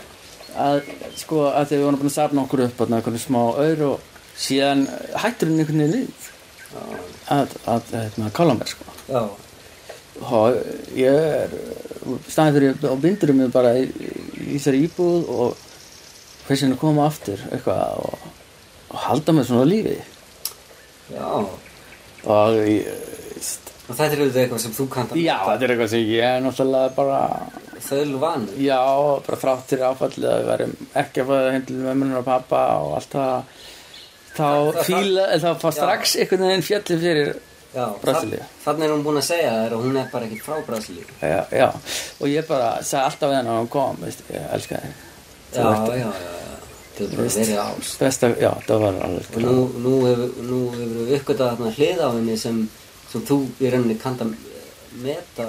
Að, 0.61 0.81
sko, 1.15 1.41
að 1.47 1.65
þegar 1.67 1.79
við 1.79 1.85
vorum 1.87 1.99
búin 2.01 2.09
að 2.11 2.15
safna 2.19 2.41
okkur 2.45 2.63
upp 2.65 2.77
þarna 2.77 2.97
einhvern 3.01 3.19
smá 3.23 3.41
aur 3.65 3.83
og 3.87 3.99
síðan 4.37 4.81
hættur 5.23 5.47
henni 5.47 5.63
einhvern 5.63 5.83
veginn 5.83 6.07
við 6.07 6.07
að, 7.31 7.53
að, 7.71 7.91
hérna, 7.95 8.31
kála 8.35 8.55
mér 8.59 8.67
sko. 8.67 8.83
Já, 9.07 9.21
og 10.21 10.57
ég 10.95 11.15
er 11.15 11.53
staðið 12.27 12.57
fyrir 12.57 12.87
og 12.91 13.01
bindur 13.03 13.33
mig 13.37 13.51
bara 13.53 13.75
í, 13.79 13.87
í 13.87 14.55
þessari 14.55 14.85
íbúð 14.87 15.29
og 15.35 15.67
hversin 16.47 16.75
að 16.75 16.81
koma 16.81 17.05
aftur 17.07 17.41
eitthvað 17.51 18.01
og, 18.05 18.25
og 18.91 19.05
halda 19.07 19.35
mig 19.37 19.47
svona 19.49 19.67
á 19.67 19.71
lífi. 19.71 19.99
Já. 21.11 21.29
Og 22.31 22.59
Og 23.91 23.97
þetta 23.97 24.15
er 24.15 24.21
auðvitað 24.21 24.41
eitthvað 24.45 24.61
sem 24.63 24.73
þú 24.75 24.85
kannt 24.93 25.15
já, 25.19 25.33
þetta 25.43 25.65
er 25.65 25.71
eitthvað 25.73 25.89
sem 25.91 26.03
ég 26.07 26.23
er 26.23 26.43
náttúrulega 26.45 26.91
bara 26.95 27.21
Þöl 27.81 28.11
vanur. 28.21 28.57
Já, 28.61 28.79
bara 29.25 29.39
þrátt 29.41 29.71
fyrir 29.71 29.87
áfallið 29.89 30.27
að 30.29 30.37
við 30.37 30.49
verum 30.51 30.73
ekki 31.01 31.23
að 31.23 31.31
fæða 31.31 31.53
heim 31.55 31.63
til 31.65 31.77
mömmunar 31.81 32.19
og 32.21 32.27
pappa 32.27 32.59
og 32.77 32.91
allt 32.99 33.15
það 33.15 33.55
þá 34.37 34.49
fíla, 34.85 35.25
þá 35.41 35.49
fá 35.63 35.65
strax 35.75 36.13
einhvern 36.21 36.45
veginn 36.45 36.67
fjalli 36.67 36.99
fyrir 37.01 37.31
Brasilíu. 38.01 38.39
þa- 38.39 38.63
Þannig 38.65 38.83
er 38.87 38.91
hún 38.95 39.03
búin 39.05 39.17
að 39.21 39.27
segja 39.29 39.51
þér 39.55 39.71
að 39.77 39.83
hún 39.85 39.97
er 40.01 40.09
bara 40.11 40.25
ekkert 40.25 40.43
frá 40.45 40.57
Brasilíu. 40.67 41.05
Já, 41.21 41.45
já, 41.51 41.67
og 42.19 42.27
ég 42.27 42.47
bara 42.47 42.69
sagði 42.83 43.05
alltaf 43.05 43.29
við 43.31 43.37
hennar 43.37 43.55
að 43.55 43.61
hún 43.61 43.69
kom, 43.69 43.97
veist, 44.01 44.23
ég 44.33 44.53
elska 44.53 44.75
þig. 44.81 44.93
Já, 45.55 45.63
já, 45.63 45.95
já, 45.95 45.97
já. 45.97 46.11
Þetta 46.91 47.13
er 47.13 47.17
bara 47.17 47.27
verið 47.29 47.59
ást. 47.63 47.99
besta, 47.99 48.27
já, 48.39 48.51
það 48.67 48.79
var 48.83 48.97
alveg 49.05 49.35
Og 49.35 49.41
nú, 49.41 49.67
nú 49.79 49.93
hefur 50.05 50.43
nú 50.43 50.59
hefur 50.71 51.05
við 51.07 51.13
uppgötað 51.19 51.51
þarna 51.55 51.71
hlið 51.77 52.01
á 52.03 52.09
henni 52.11 52.37
sem, 52.37 52.69
sem 53.11 53.21
þú 53.21 53.37
í 53.61 53.71
rauninni 53.71 53.97
kannt 53.99 54.21
að 54.21 54.35
meta 55.01 55.47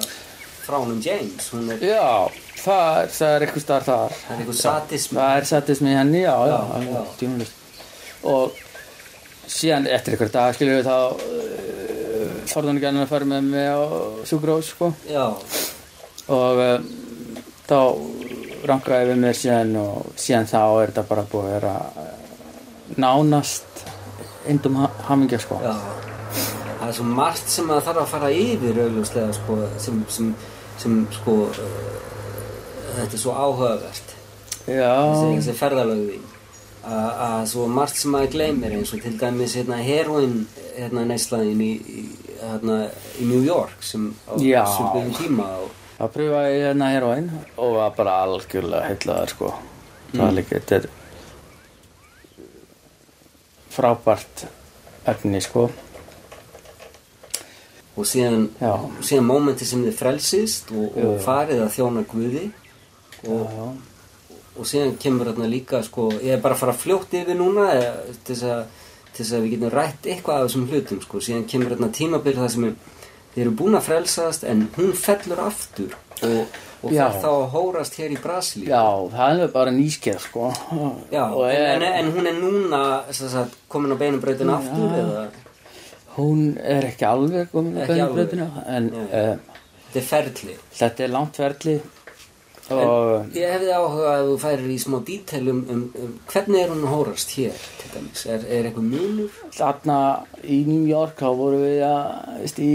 frá 0.63 0.79
honum 0.79 1.01
James. 1.03 1.51
Er, 1.53 1.79
Já, 1.83 2.31
það 2.63 3.03
er, 3.03 3.09
það 3.19 3.35
er 3.35 3.47
eitthvað 3.47 3.65
starf 3.67 3.85
þar. 3.91 4.15
Það 4.23 4.33
er 4.37 4.43
eitthvað 4.45 4.61
satism 4.63 5.17
Það 5.19 5.37
er 5.37 5.45
satismi 5.51 5.91
í 5.91 5.97
henni, 5.99 6.23
já, 6.23 6.37
já, 6.47 6.61
Já, 6.79 7.27
já, 7.27 7.47
Og 8.23 8.53
síðan 9.51 9.89
eftir 9.91 10.15
einhver 10.15 10.31
dag 10.33 10.55
skilur 10.55 10.79
við 10.79 10.87
þá 10.87 10.99
uh, 12.43 12.73
ekki 12.75 12.89
annað 12.89 13.05
að 13.05 13.13
fara 13.13 13.29
með 13.31 13.49
mig 13.53 13.69
á 13.71 13.81
sjúkrós, 14.29 14.73
sko. 14.75 14.91
Og 16.33 16.63
um, 16.65 16.89
þá 17.69 17.79
rankaði 18.71 19.11
við 19.11 19.23
mér 19.25 19.39
síðan 19.39 19.77
og 19.81 20.11
síðan 20.21 20.51
þá 20.51 20.61
er 20.63 20.93
þetta 20.93 21.07
bara 21.11 21.27
búið 21.33 21.49
að 21.49 21.55
vera 21.57 21.75
uh, 22.03 22.11
nánast 23.03 23.85
eindum 24.49 24.81
ha 24.83 24.91
hamingja, 25.09 25.41
sko. 25.43 25.61
Já. 25.63 25.75
Það 26.83 26.89
er 26.89 26.97
svo 26.99 27.09
margt 27.15 27.55
sem 27.55 27.71
að 27.71 27.85
þarf 27.87 28.03
að 28.03 28.13
fara 28.17 28.35
yfir 28.35 28.83
augljóslega 28.87 29.39
sko, 29.39 29.59
sem, 29.83 30.03
sem, 30.11 30.35
sem 30.83 31.01
sko 31.15 31.39
uh, 31.47 31.65
þetta 32.99 33.11
er 33.13 33.25
svo 33.25 33.39
áhugavert. 33.39 34.15
Já, 34.63 34.95
þessi 35.19 35.59
ferðalögu 35.59 36.13
þín 36.13 36.32
að 36.83 37.11
að 37.27 37.45
svo 37.53 37.67
margt 37.71 37.99
sem 38.01 38.11
maður 38.15 38.33
gleymir 38.37 38.75
eins 38.79 38.93
og 38.95 39.03
til 39.05 39.15
dæmis 39.21 39.55
hérna, 39.59 39.79
heroin 39.83 40.47
hérna, 40.77 41.05
neslaðin 41.07 41.61
í, 41.63 41.73
í, 41.79 42.03
hérna, 42.41 42.79
í 43.23 43.29
New 43.29 43.43
York 43.47 43.85
sem 43.87 44.09
á 44.27 44.35
Já. 44.43 44.65
svipum 44.67 45.13
tíma 45.19 45.47
og, 45.63 45.71
Það 46.03 46.11
pröfaði 46.17 46.55
ég 46.57 46.65
hérna 46.67 46.87
heroin 46.91 47.29
og 47.63 47.77
var 47.77 47.93
bara 47.95 48.15
algjörlega 48.25 48.89
heillaður 48.89 49.31
sko. 49.31 49.51
Það 50.11 50.23
var 50.25 50.33
líka, 50.35 50.59
þetta 50.59 50.75
er 50.81 50.89
frábært 53.71 54.45
efni 55.13 55.41
sko. 55.45 55.69
og 57.97 58.09
síðan, 58.09 58.49
Já. 58.59 58.73
síðan 59.05 59.27
mómenti 59.29 59.69
sem 59.69 59.83
þið 59.85 59.97
frelsist 59.99 60.71
og, 60.73 60.95
og 60.97 61.19
farið 61.23 61.61
að 61.67 61.75
þjóna 61.77 62.05
Guði 62.09 62.45
og, 63.29 63.43
Já, 63.53 63.67
og 64.59 64.69
síðan 64.69 64.97
kemur 65.01 65.31
þarna 65.31 65.49
líka 65.51 65.83
sko, 65.85 66.11
ég 66.21 66.37
er 66.37 66.43
bara 66.43 66.57
að 66.57 66.65
fara 66.65 66.77
fljótt 66.77 67.15
yfir 67.17 67.39
núna 67.39 67.69
eh, 67.73 68.17
til 68.27 68.35
þess 68.35 68.49
að, 68.53 68.91
til 69.13 69.23
þess 69.23 69.37
að 69.37 69.45
við 69.45 69.55
getum 69.55 69.73
rætt 69.73 70.09
eitthvað 70.09 70.41
af 70.41 70.49
þessum 70.49 70.67
hlutum 70.71 71.01
sko. 71.05 71.23
síðan 71.25 71.47
kemur 71.49 71.75
þarna 71.75 71.93
tímabil 71.99 72.35
það 72.41 72.51
sem 72.57 72.67
er, 72.69 72.75
þið 73.33 73.45
eru 73.47 73.55
búin 73.63 73.79
að 73.79 73.89
frelsast 73.89 74.45
en 74.49 74.67
hún 74.77 74.93
fellur 74.99 75.41
aftur. 75.47 75.97
Og, 76.23 76.59
og 76.83 76.93
það 76.93 77.17
þá 77.23 77.29
að 77.31 77.47
hórast 77.55 77.97
hér 77.99 78.13
í 78.13 78.19
Brasilíu. 78.23 78.69
Já, 78.71 78.85
það 79.15 79.41
er 79.47 79.55
bara 79.55 79.73
nýskeið 79.75 80.21
sko. 80.23 80.51
Já, 81.15 81.25
er, 81.49 81.65
en, 81.73 81.87
en 81.89 82.13
hún 82.15 82.29
er 82.29 82.37
núna 82.37 82.83
sagt, 83.17 83.57
komin 83.73 83.95
á 83.95 83.97
beinubrautin 83.99 84.53
aftur 84.53 84.99
eða? 84.99 85.25
Hún 86.13 86.45
er 86.61 86.91
ekki 86.91 87.09
alveg 87.09 87.49
komin 87.55 87.81
alveg. 87.81 87.97
beinbröðina 87.97 88.49
en 88.69 88.91
uh, 88.93 89.57
þetta 89.89 90.01
er 90.03 90.09
ferli. 90.11 90.57
þetta 90.77 91.07
er 91.07 91.13
langt 91.15 91.41
ferli 91.41 91.79
og 92.81 93.37
Ég 93.37 93.55
hefði 93.55 93.73
áhuga 93.77 94.13
að 94.17 94.29
þú 94.31 94.37
færir 94.43 94.71
í 94.73 94.79
smá 94.83 94.99
dítel 95.07 95.43
um, 95.53 95.63
um, 95.73 95.83
um 96.03 96.13
hvernig 96.33 96.63
er 96.63 96.73
hún 96.73 96.85
að 96.87 96.95
hórast 96.97 97.35
hér 97.37 97.65
til 97.81 97.91
dæmis, 97.95 98.27
er, 98.27 98.47
er 98.49 98.69
eitthvað 98.71 98.89
munur? 98.93 99.41
þarna 99.57 99.99
í 100.43 100.63
New 100.69 100.87
York 100.89 101.21
þá 101.21 101.29
voru 101.39 101.61
við 101.63 101.85
að 101.87 102.41
veist, 102.41 102.63
í, 102.63 102.71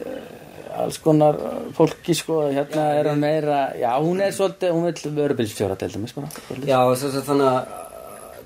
uh, 0.00 0.40
alls 0.80 1.00
konar 1.02 1.38
fólki 1.76 2.14
sko, 2.16 2.42
hérna 2.54 2.90
er 2.98 3.10
hún 3.10 3.22
meira 3.22 3.60
já, 3.78 3.90
hún 3.98 4.22
er 4.24 4.34
svolítið, 4.34 4.74
hún 4.76 4.88
vil 4.88 5.14
vera 5.18 5.38
bylstjóra 5.38 5.78
til 5.80 5.92
dæmis 5.94 6.16
bara 6.16 6.30
Já, 6.64 6.80
svo, 6.94 7.10
svo, 7.10 7.22
þannig 7.26 7.50
að 7.50 7.60
uh, 7.60 7.86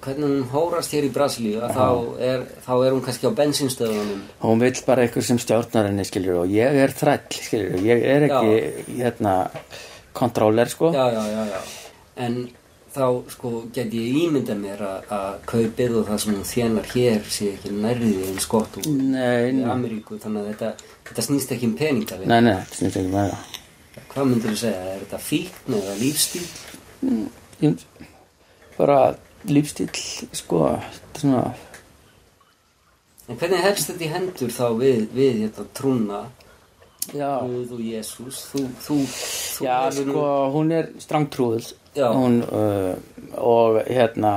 hvernig 0.05 0.29
hún 0.29 0.45
hórast 0.53 0.93
hér 0.95 1.07
í 1.09 1.13
Brasilíu 1.15 1.63
að 1.65 1.79
þá 1.79 1.89
er, 2.29 2.45
þá 2.65 2.73
er 2.75 2.93
hún 2.93 3.03
kannski 3.05 3.31
á 3.31 3.33
bensinstöðunum 3.39 4.23
hún 4.45 4.63
vill 4.65 4.77
bara 4.87 5.05
eitthvað 5.05 5.29
sem 5.31 5.41
stjórnar 5.41 5.89
henni 5.91 6.07
skiljur 6.09 6.43
og 6.43 6.53
ég 6.53 6.81
er 6.85 6.95
þræll 6.97 7.41
skiljur 7.49 7.87
ég 7.87 8.05
er 8.15 8.29
ekki 8.29 8.55
hérna 8.99 9.35
kontróler 10.15 10.71
sko. 10.73 10.93
Já, 10.95 11.07
já, 11.13 11.25
já, 11.35 11.45
já. 11.51 11.61
En 12.25 12.37
þá 12.95 13.07
sko 13.35 13.51
get 13.75 13.91
ég 13.97 14.15
ímynda 14.23 14.55
mér 14.55 14.83
að, 14.87 15.41
kaupið 15.51 15.97
og 15.99 16.05
það 16.09 16.21
sem 16.23 16.35
hún 16.37 16.47
þjenar 16.47 16.91
hér 16.93 17.25
sé 17.37 17.49
ekki 17.57 17.73
nærriði 17.75 18.29
eins 18.31 18.47
gott 18.53 18.77
úr 18.79 18.87
Ameríku 19.73 20.19
þannig 20.23 20.45
að 20.45 20.51
þetta, 20.53 20.69
þetta 21.09 21.25
snýst 21.27 21.55
ekki 21.57 21.67
um 21.73 21.75
peninga 21.81 22.21
nei, 22.23 22.39
nei, 22.47 22.55
þetta 22.63 22.79
snýst 22.79 23.01
ekki 23.01 23.11
með 23.17 23.33
það. 23.33 23.59
Hvað 24.15 24.31
myndir 24.31 24.55
þú 24.55 24.61
segja? 24.63 24.85
Er 24.95 25.03
þetta 25.03 25.21
fíkn 25.27 25.77
eða 25.81 25.97
lífstíl? 25.99 26.47
Ég- 27.65 27.85
bara 28.79 28.99
lífstíl 29.51 29.91
sko 30.35 30.63
þetta 30.79 31.19
er 31.19 31.25
svona 31.25 31.45
En 33.25 33.39
hvernig 33.41 33.63
helst 33.65 33.89
þetta 33.89 34.05
í 34.05 34.13
hendur 34.13 34.51
þá 34.53 34.65
við, 34.79 35.05
við 35.17 35.39
hérna, 35.43 35.65
trúna 35.75 36.19
Guð 37.13 37.73
og 37.77 37.81
Jésús 37.85 38.41
þú, 38.51 38.63
þú, 38.85 38.99
þú 39.09 39.67
já 39.67 39.75
hefur 39.85 40.11
sko 40.11 40.29
hún 40.55 40.73
er 40.73 40.91
strangtrúð 41.03 41.73
Já. 41.95 42.09
hún 42.11 42.41
uh, 42.43 42.95
og 43.39 43.81
hérna 43.87 44.33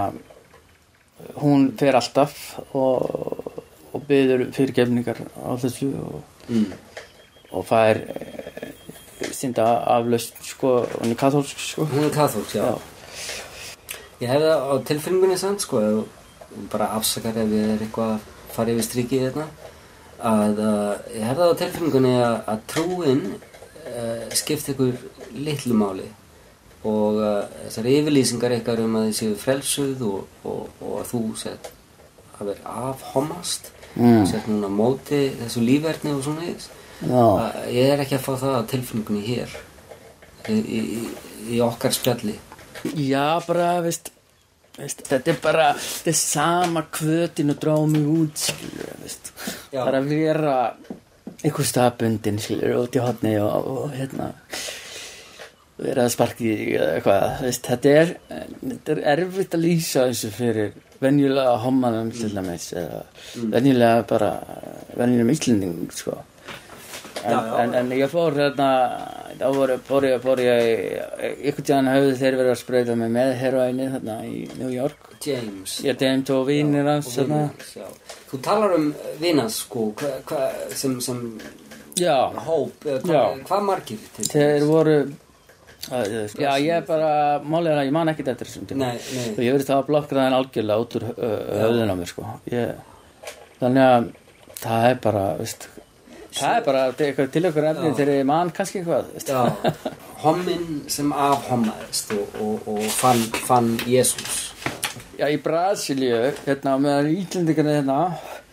hún 1.41 1.71
fer 1.80 1.97
alltaf 1.97 2.36
og, 2.77 3.53
og 3.93 4.03
byður 4.10 4.47
fyrirgefningar 4.53 5.23
á 5.41 5.51
þessu 5.58 5.89
og, 5.97 6.19
mm, 6.49 6.73
og 7.51 7.65
fær 7.65 8.01
uh, 8.03 9.32
synda 9.34 9.65
aflaust 9.97 10.38
sko 10.45 10.84
hún 10.99 11.15
er 11.15 11.19
katholsk 11.19 11.58
sko 11.58 11.88
Hún 11.89 12.06
er 12.06 12.13
kathólk, 12.13 12.53
já. 12.53 12.67
Já. 12.67 12.77
Ég 14.21 14.30
hefði 14.34 14.53
á 14.53 14.73
tilfinningunni 14.86 15.38
samt 15.38 15.62
sko 15.65 15.82
bara 16.71 16.91
afsakar 16.97 17.38
ef 17.38 17.51
ég 17.53 17.73
er 17.75 17.82
eitthvað 17.86 18.15
að 18.15 18.30
fara 18.53 18.73
yfir 18.73 18.86
strikið 18.88 19.25
hérna 19.27 19.47
að 20.25 20.62
uh, 20.63 20.93
ég 21.13 21.23
hefði 21.27 21.49
á 21.51 21.60
tilfinningunni 21.62 22.13
að, 22.17 22.38
að 22.53 22.62
trúin 22.73 23.23
uh, 23.36 24.23
skipti 24.34 24.73
ykkur 24.73 24.97
litlu 25.38 25.77
máli 25.77 26.08
og 26.88 27.19
uh, 27.21 27.41
þessar 27.67 27.89
yfirlýsingar 27.93 28.58
ykkar 28.60 28.82
um 28.86 28.99
að 28.99 29.10
þið 29.10 29.17
séu 29.21 29.39
frelsuð 29.41 30.06
og, 30.08 30.38
og, 30.43 30.69
og 30.82 30.99
að 31.01 31.10
þú 31.13 31.23
sett 31.41 31.71
að 32.38 32.53
vera 32.53 32.77
afhomast 32.91 33.73
Mm. 33.97 34.27
sett 34.30 34.45
núna 34.45 34.67
á 34.69 34.77
móti 34.77 35.19
þessu 35.39 35.62
lífverðni 35.65 36.12
og 36.13 36.19
svona 36.21 36.43
Að 37.41 37.71
ég 37.73 37.88
er 37.93 38.01
ekki 38.03 38.17
að 38.17 38.25
fá 38.27 38.34
það 38.38 38.58
á 38.62 38.69
tilfinningunni 38.69 39.23
hér 39.25 39.56
ég, 40.51 40.67
ég, 40.69 41.08
í 41.49 41.62
okkar 41.65 41.95
spjalli. 41.95 42.36
Já, 42.93 43.39
bara, 43.47 43.82
veist, 43.82 44.12
veist 44.77 45.03
þetta 45.07 45.33
er 45.33 45.41
bara, 45.41 45.67
þetta 45.79 46.13
er 46.13 46.19
sama 46.19 46.85
kvötin 46.93 47.53
og 47.53 47.61
dráum 47.61 47.93
mig 47.93 48.07
út, 48.07 48.47
Já. 49.73 49.81
bara 49.83 50.01
að 50.01 50.09
vera 50.11 50.57
einhver 51.43 51.67
staðbundin, 51.67 52.41
út 52.77 52.97
í 52.97 53.03
hotni 53.03 53.35
og, 53.41 53.71
og 53.71 53.95
hérna, 53.97 54.31
vera 55.77 56.07
að 56.07 56.13
sparki 56.13 56.53
eitthvað, 56.73 57.27
veist, 57.45 57.69
þetta 57.69 57.95
er, 58.01 58.13
þetta 58.63 58.95
er 58.95 59.03
erfitt 59.15 59.57
að 59.57 59.65
lýsa 59.65 60.07
þessu 60.09 60.31
fyrir 60.33 60.77
venjulega 61.01 61.59
hommanum 61.61 62.09
til 62.13 62.31
dæmis, 62.33 62.71
eða 62.77 63.03
venjulega 63.53 64.07
bara, 64.09 64.31
venjulegum 64.97 65.33
íslending, 65.35 65.77
sko. 65.93 66.17
En, 67.23 67.32
Já, 67.32 67.38
já. 67.47 67.53
en, 67.63 67.73
en 67.80 67.91
ég 67.97 68.10
fór 68.12 68.36
hérna 68.38 68.67
þá 69.38 69.45
voru, 69.56 69.75
fór 69.88 70.06
ég, 70.08 70.17
fór 70.23 70.39
ég 70.41 71.43
ykkur 71.51 71.65
tíðan 71.67 71.89
höfðu 71.91 72.15
þeir 72.19 72.38
verið 72.39 72.51
að 72.53 72.60
sprauta 72.62 72.95
mig 72.99 73.12
með 73.13 73.32
heroinni 73.41 73.88
þarna 73.93 74.17
í 74.27 74.41
New 74.60 74.69
York. 74.73 75.08
James. 75.25 75.80
Ég 75.86 75.97
dæmt 75.97 76.30
og 76.36 76.43
vínir 76.49 76.86
hans 76.88 77.10
þarna 77.15 77.39
já. 77.73 77.88
Þú 78.30 78.39
talar 78.45 78.75
um 78.77 78.89
vinas 79.21 79.62
sko 79.63 79.88
hva, 79.97 80.12
hva, 80.30 80.41
sem, 80.77 80.97
sem 81.01 81.23
já, 81.97 82.15
hóp 82.47 82.86
eða 82.86 82.99
hva, 83.01 83.13
Já. 83.15 83.23
hvað 83.49 83.65
margir 83.71 84.03
til 84.17 84.27
þeir 84.34 84.67
voru 84.69 84.97
að, 85.88 86.13
já, 86.38 86.51
ég 86.62 86.86
bara 86.89 87.12
málið 87.41 87.71
er 87.71 87.82
að 87.82 87.89
ég 87.89 87.95
man 87.95 88.12
ekkert 88.12 88.34
eftir 88.34 88.49
þessum 88.51 88.67
tíma. 88.69 88.91
Nei, 88.91 89.01
nei. 89.15 89.27
og 89.34 89.41
ég 89.45 89.56
verið 89.58 89.69
það 89.71 89.82
að 89.82 89.89
blokka 89.89 90.17
það 90.19 90.38
algjörlega 90.41 90.86
út 90.86 90.97
úr 90.99 91.08
höfðun 91.15 91.93
á 91.93 91.95
mér 92.01 92.12
sko. 92.12 92.30
Ég, 92.51 93.34
þannig 93.62 93.88
að 93.88 94.10
það 94.62 94.88
er 94.91 94.99
bara, 95.08 95.25
veist 95.39 95.69
það 96.39 96.58
er 96.58 96.67
bara 96.67 96.84
til 96.97 97.08
eitthvað 97.08 97.32
til 97.36 97.50
okkur 97.52 97.69
efni 97.71 97.93
þegar 98.00 98.13
ég 98.15 98.28
man 98.30 98.52
kannski 98.56 98.84
eitthvað 98.84 99.95
hommin 100.23 100.84
sem 100.91 101.12
afhommaðist 101.13 102.13
og, 102.17 102.38
og, 102.41 102.69
og 102.76 102.86
fann, 102.97 103.26
fann 103.47 103.73
Jésús 103.88 104.45
Já, 105.17 105.26
í 105.34 105.39
Brasilíu, 105.41 106.17
hérna, 106.45 106.76
meðan 106.78 107.08
Íslandingarna 107.10 107.71
hérna, 107.73 107.95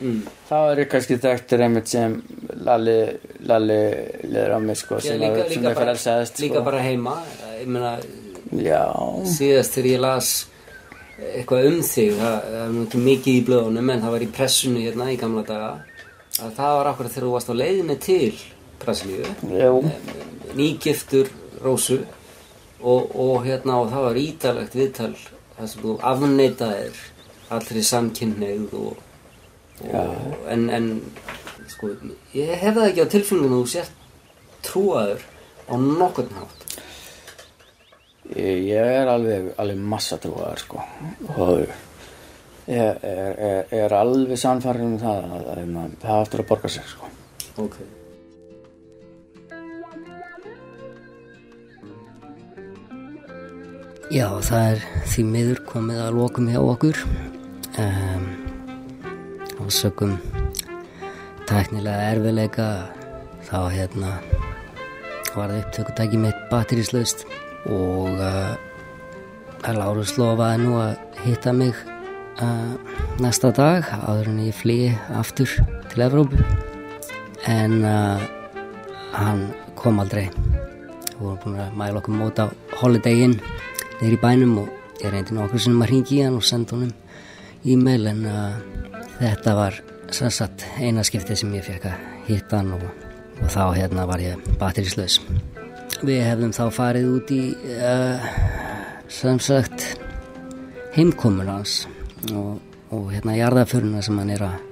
mm. 0.01 0.21
þá 0.49 0.55
er 0.63 0.79
ég 0.81 0.89
kannski 0.95 1.19
þekktur 1.21 1.65
einmitt 1.67 1.91
sem 1.93 2.15
Lalli, 2.65 2.95
Lalli 3.45 3.77
leður 4.25 4.55
á 4.57 4.59
mig, 4.65 4.79
sko, 4.81 4.97
Já, 4.97 5.11
sem, 5.11 5.21
líka, 5.21 5.43
sem 5.43 5.61
líka, 5.61 5.67
bara, 5.69 5.83
frelsaðist, 5.83 6.41
líka 6.41 6.57
sko. 6.57 6.65
bara 6.71 6.81
heima. 6.87 7.19
Ég 7.59 7.69
meina, 7.69 7.93
Já, 8.65 8.81
síðast 9.29 9.77
þegar 9.77 9.91
ég 9.91 10.03
las 10.07 10.31
eitthvað 11.19 11.69
um 11.69 11.81
þig 11.85 12.17
það, 12.23 12.49
er 12.63 12.79
ekki 12.85 13.03
mikið 13.11 13.37
í 13.37 13.45
blöðunum 13.51 13.93
en 13.93 14.07
það 14.07 14.17
var 14.17 14.25
í 14.25 14.31
pressunni 14.39 14.87
hérna 14.87 15.11
í 15.13 15.19
gamla 15.21 15.45
daga 15.47 15.71
að 16.43 16.57
það 16.59 16.77
var 16.79 16.91
akkur 16.91 17.11
þegar 17.13 17.27
þú 17.27 17.33
varst 17.35 17.53
á 17.53 17.61
leiðinni 17.61 17.97
til 18.03 18.35
Brasilíu. 18.83 19.33
Nýgiftur 20.55 21.31
Rósu. 21.65 22.03
Og, 22.85 23.15
og 23.17 23.47
hérna 23.47 23.79
og 23.81 23.91
það 23.93 24.07
var 24.09 24.19
ítalegt 24.21 24.75
viðtal 24.77 25.15
það 25.55 25.69
sem 25.71 25.85
þú 25.85 25.93
afneitaðir 26.11 26.99
allri 27.55 27.85
samkynneigð 27.87 28.75
og, 28.77 28.99
og 29.89 30.51
en, 30.53 30.67
en 30.69 30.89
sko, 31.71 31.95
ég 32.35 32.53
hef 32.61 32.77
það 32.77 32.89
ekki 32.91 33.07
á 33.07 33.13
tilfenginu 33.15 33.63
þú 33.63 33.71
sért 33.73 34.03
trúaður 34.67 35.25
á 35.71 35.75
nokkurn 35.81 36.37
hátt. 36.37 36.67
Ég, 38.35 38.67
ég 38.69 38.93
er 39.01 39.09
alveg, 39.13 39.51
alveg 39.61 39.81
massa 39.95 40.19
trúaðar, 40.21 40.61
sko, 40.61 40.85
og 41.37 41.65
ég 42.71 42.81
er, 42.81 43.35
er, 43.49 43.75
er 43.85 43.97
alveg 43.99 44.41
sannfærin 44.41 44.95
um 44.95 45.03
það 45.03 45.27
að, 45.27 45.45
að, 45.57 45.77
að 45.83 45.99
það 46.05 46.23
aftur 46.23 46.45
að 46.45 46.49
borga 46.53 46.73
sig, 46.73 46.89
sko. 46.89 47.11
ok. 47.67 47.77
Já, 54.15 54.29
það 54.47 54.65
er 54.71 54.83
því 55.11 55.23
miður 55.27 55.61
komið 55.67 56.01
að 56.05 56.17
lokum 56.21 56.49
hjá 56.53 56.61
okkur. 56.63 56.99
Um, 57.75 58.27
og 59.59 59.73
sögum 59.73 60.13
tæknilega 61.49 62.11
erfiðleika 62.13 62.67
þá 63.49 63.59
hérna 63.73 64.13
var 65.35 65.51
það 65.51 65.57
upptökutæki 65.63 66.21
mitt 66.21 66.45
batterislaust 66.53 67.25
og 67.73 68.21
uh, 68.21 68.55
Lárus 69.75 70.15
lofaði 70.21 70.67
nú 70.67 70.77
að 70.83 71.21
hitta 71.25 71.55
mig 71.57 71.79
uh, 72.43 72.75
næsta 73.23 73.51
dag 73.55 73.87
áður 74.07 74.31
en 74.33 74.41
ég 74.47 74.57
flýi 74.57 74.93
aftur 75.15 75.51
til 75.93 76.05
Evrópu. 76.07 76.41
En 77.51 77.83
uh, 77.85 78.23
hann 79.15 79.47
kom 79.79 80.01
aldrei. 80.03 80.29
Við 81.15 81.21
vorum 81.21 81.41
búin 81.45 81.61
að 81.63 81.79
mæla 81.79 82.01
okkur 82.01 82.19
mót 82.19 82.41
á 82.43 82.47
holidayin 82.81 83.37
niður 84.01 84.17
í 84.17 84.21
bænum 84.23 84.59
og 84.65 85.03
ég 85.03 85.13
reyndi 85.13 85.37
nokkur 85.37 85.63
sem 85.63 85.83
að 85.83 85.93
ringi 85.93 86.19
í 86.19 86.23
hann 86.25 86.39
og 86.39 86.47
senda 86.47 86.77
honum 86.77 86.93
e-mail 87.65 88.11
en 88.11 88.25
uh, 88.29 88.57
þetta 89.21 89.57
var 89.57 89.81
sem 90.15 90.31
sagt 90.33 90.67
eina 90.79 91.05
skiptið 91.07 91.41
sem 91.41 91.55
ég 91.57 91.67
fekk 91.67 91.89
að 91.91 92.05
hitta 92.29 92.61
hann 92.61 92.75
og, 92.77 92.85
og 93.41 93.49
þá 93.53 93.63
hérna 93.79 94.07
var 94.11 94.23
ég 94.23 94.53
batterislaus. 94.61 95.21
Við 96.05 96.25
hefðum 96.27 96.53
þá 96.57 96.65
farið 96.75 97.11
út 97.15 97.33
í 97.35 97.43
uh, 97.79 98.31
sem 99.09 99.41
sagt 99.41 99.95
heimkomun 100.95 101.53
hans 101.53 101.85
og, 102.33 102.61
og 102.95 103.11
hérna 103.13 103.37
jarðaföruna 103.37 104.03
sem 104.05 104.19
hann 104.21 104.33
er 104.35 104.47
að 104.47 104.63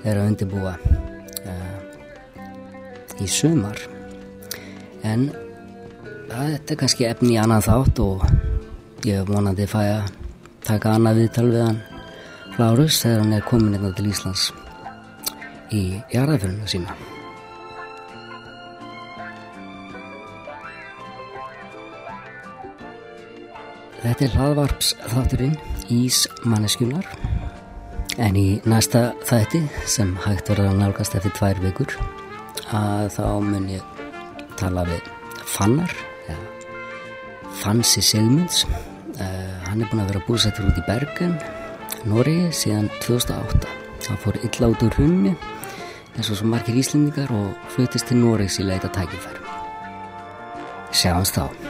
er 0.00 0.16
að 0.16 0.30
undirbúa 0.30 0.72
uh, 1.44 1.78
í 3.20 3.28
sumar. 3.28 3.82
En 5.04 5.28
það, 6.30 6.54
þetta 6.54 6.74
er 6.74 6.80
kannski 6.82 7.08
efni 7.08 7.34
í 7.34 7.40
annan 7.42 7.64
þátt 7.64 8.00
og 8.04 8.24
ég 9.06 9.28
vonandi 9.28 9.68
fæ 9.68 9.80
að 9.82 10.10
taka 10.66 10.96
annað 10.96 11.22
viðtal 11.22 11.48
við 11.50 11.64
hann 11.68 11.80
Lárus 12.60 12.98
þegar 13.00 13.22
hann 13.22 13.36
er 13.38 13.46
komin 13.46 13.76
hérna 13.76 13.94
til 13.96 14.10
Íslands 14.10 14.50
í 15.72 15.84
jarðaföruna 16.12 16.68
sína 16.68 17.09
Þetta 24.00 24.24
er 24.24 24.34
hlaðvarps 24.38 24.94
þátturinn 25.12 25.56
Ís 25.92 26.22
manneskjunar 26.48 27.04
en 28.20 28.36
í 28.38 28.60
næsta 28.68 29.10
þætti 29.28 29.60
sem 29.88 30.14
hægt 30.24 30.48
verður 30.48 30.70
að 30.70 30.78
nálgast 30.80 31.16
eftir 31.18 31.34
tvær 31.36 31.60
vikur 31.60 31.92
að 32.76 33.10
þá 33.18 33.24
mun 33.44 33.66
ég 33.68 34.00
tala 34.60 34.86
við 34.88 35.04
Fannar 35.50 35.92
ja, 36.28 36.36
Fansi 37.60 38.00
Sigmunds. 38.04 38.64
Uh, 39.20 39.56
hann 39.68 39.82
er 39.82 39.90
búin 39.90 40.00
að 40.04 40.14
vera 40.14 40.24
búsettur 40.24 40.70
út 40.70 40.80
í 40.80 40.86
Bergen 40.86 41.34
Noregi 42.08 42.48
síðan 42.56 42.88
2008 43.04 43.74
hann 44.06 44.22
fór 44.22 44.38
illa 44.40 44.70
út 44.72 44.86
úr 44.86 44.96
hrunni 44.96 45.34
eins 46.16 46.30
og 46.30 46.40
svo 46.40 46.48
margir 46.48 46.78
íslendingar 46.80 47.28
og 47.36 47.52
flutist 47.74 48.08
til 48.08 48.22
Noregs 48.22 48.56
í 48.62 48.64
leita 48.64 48.88
tækifærum 48.96 49.44
Sjáumst 50.96 51.36
þá 51.36 51.69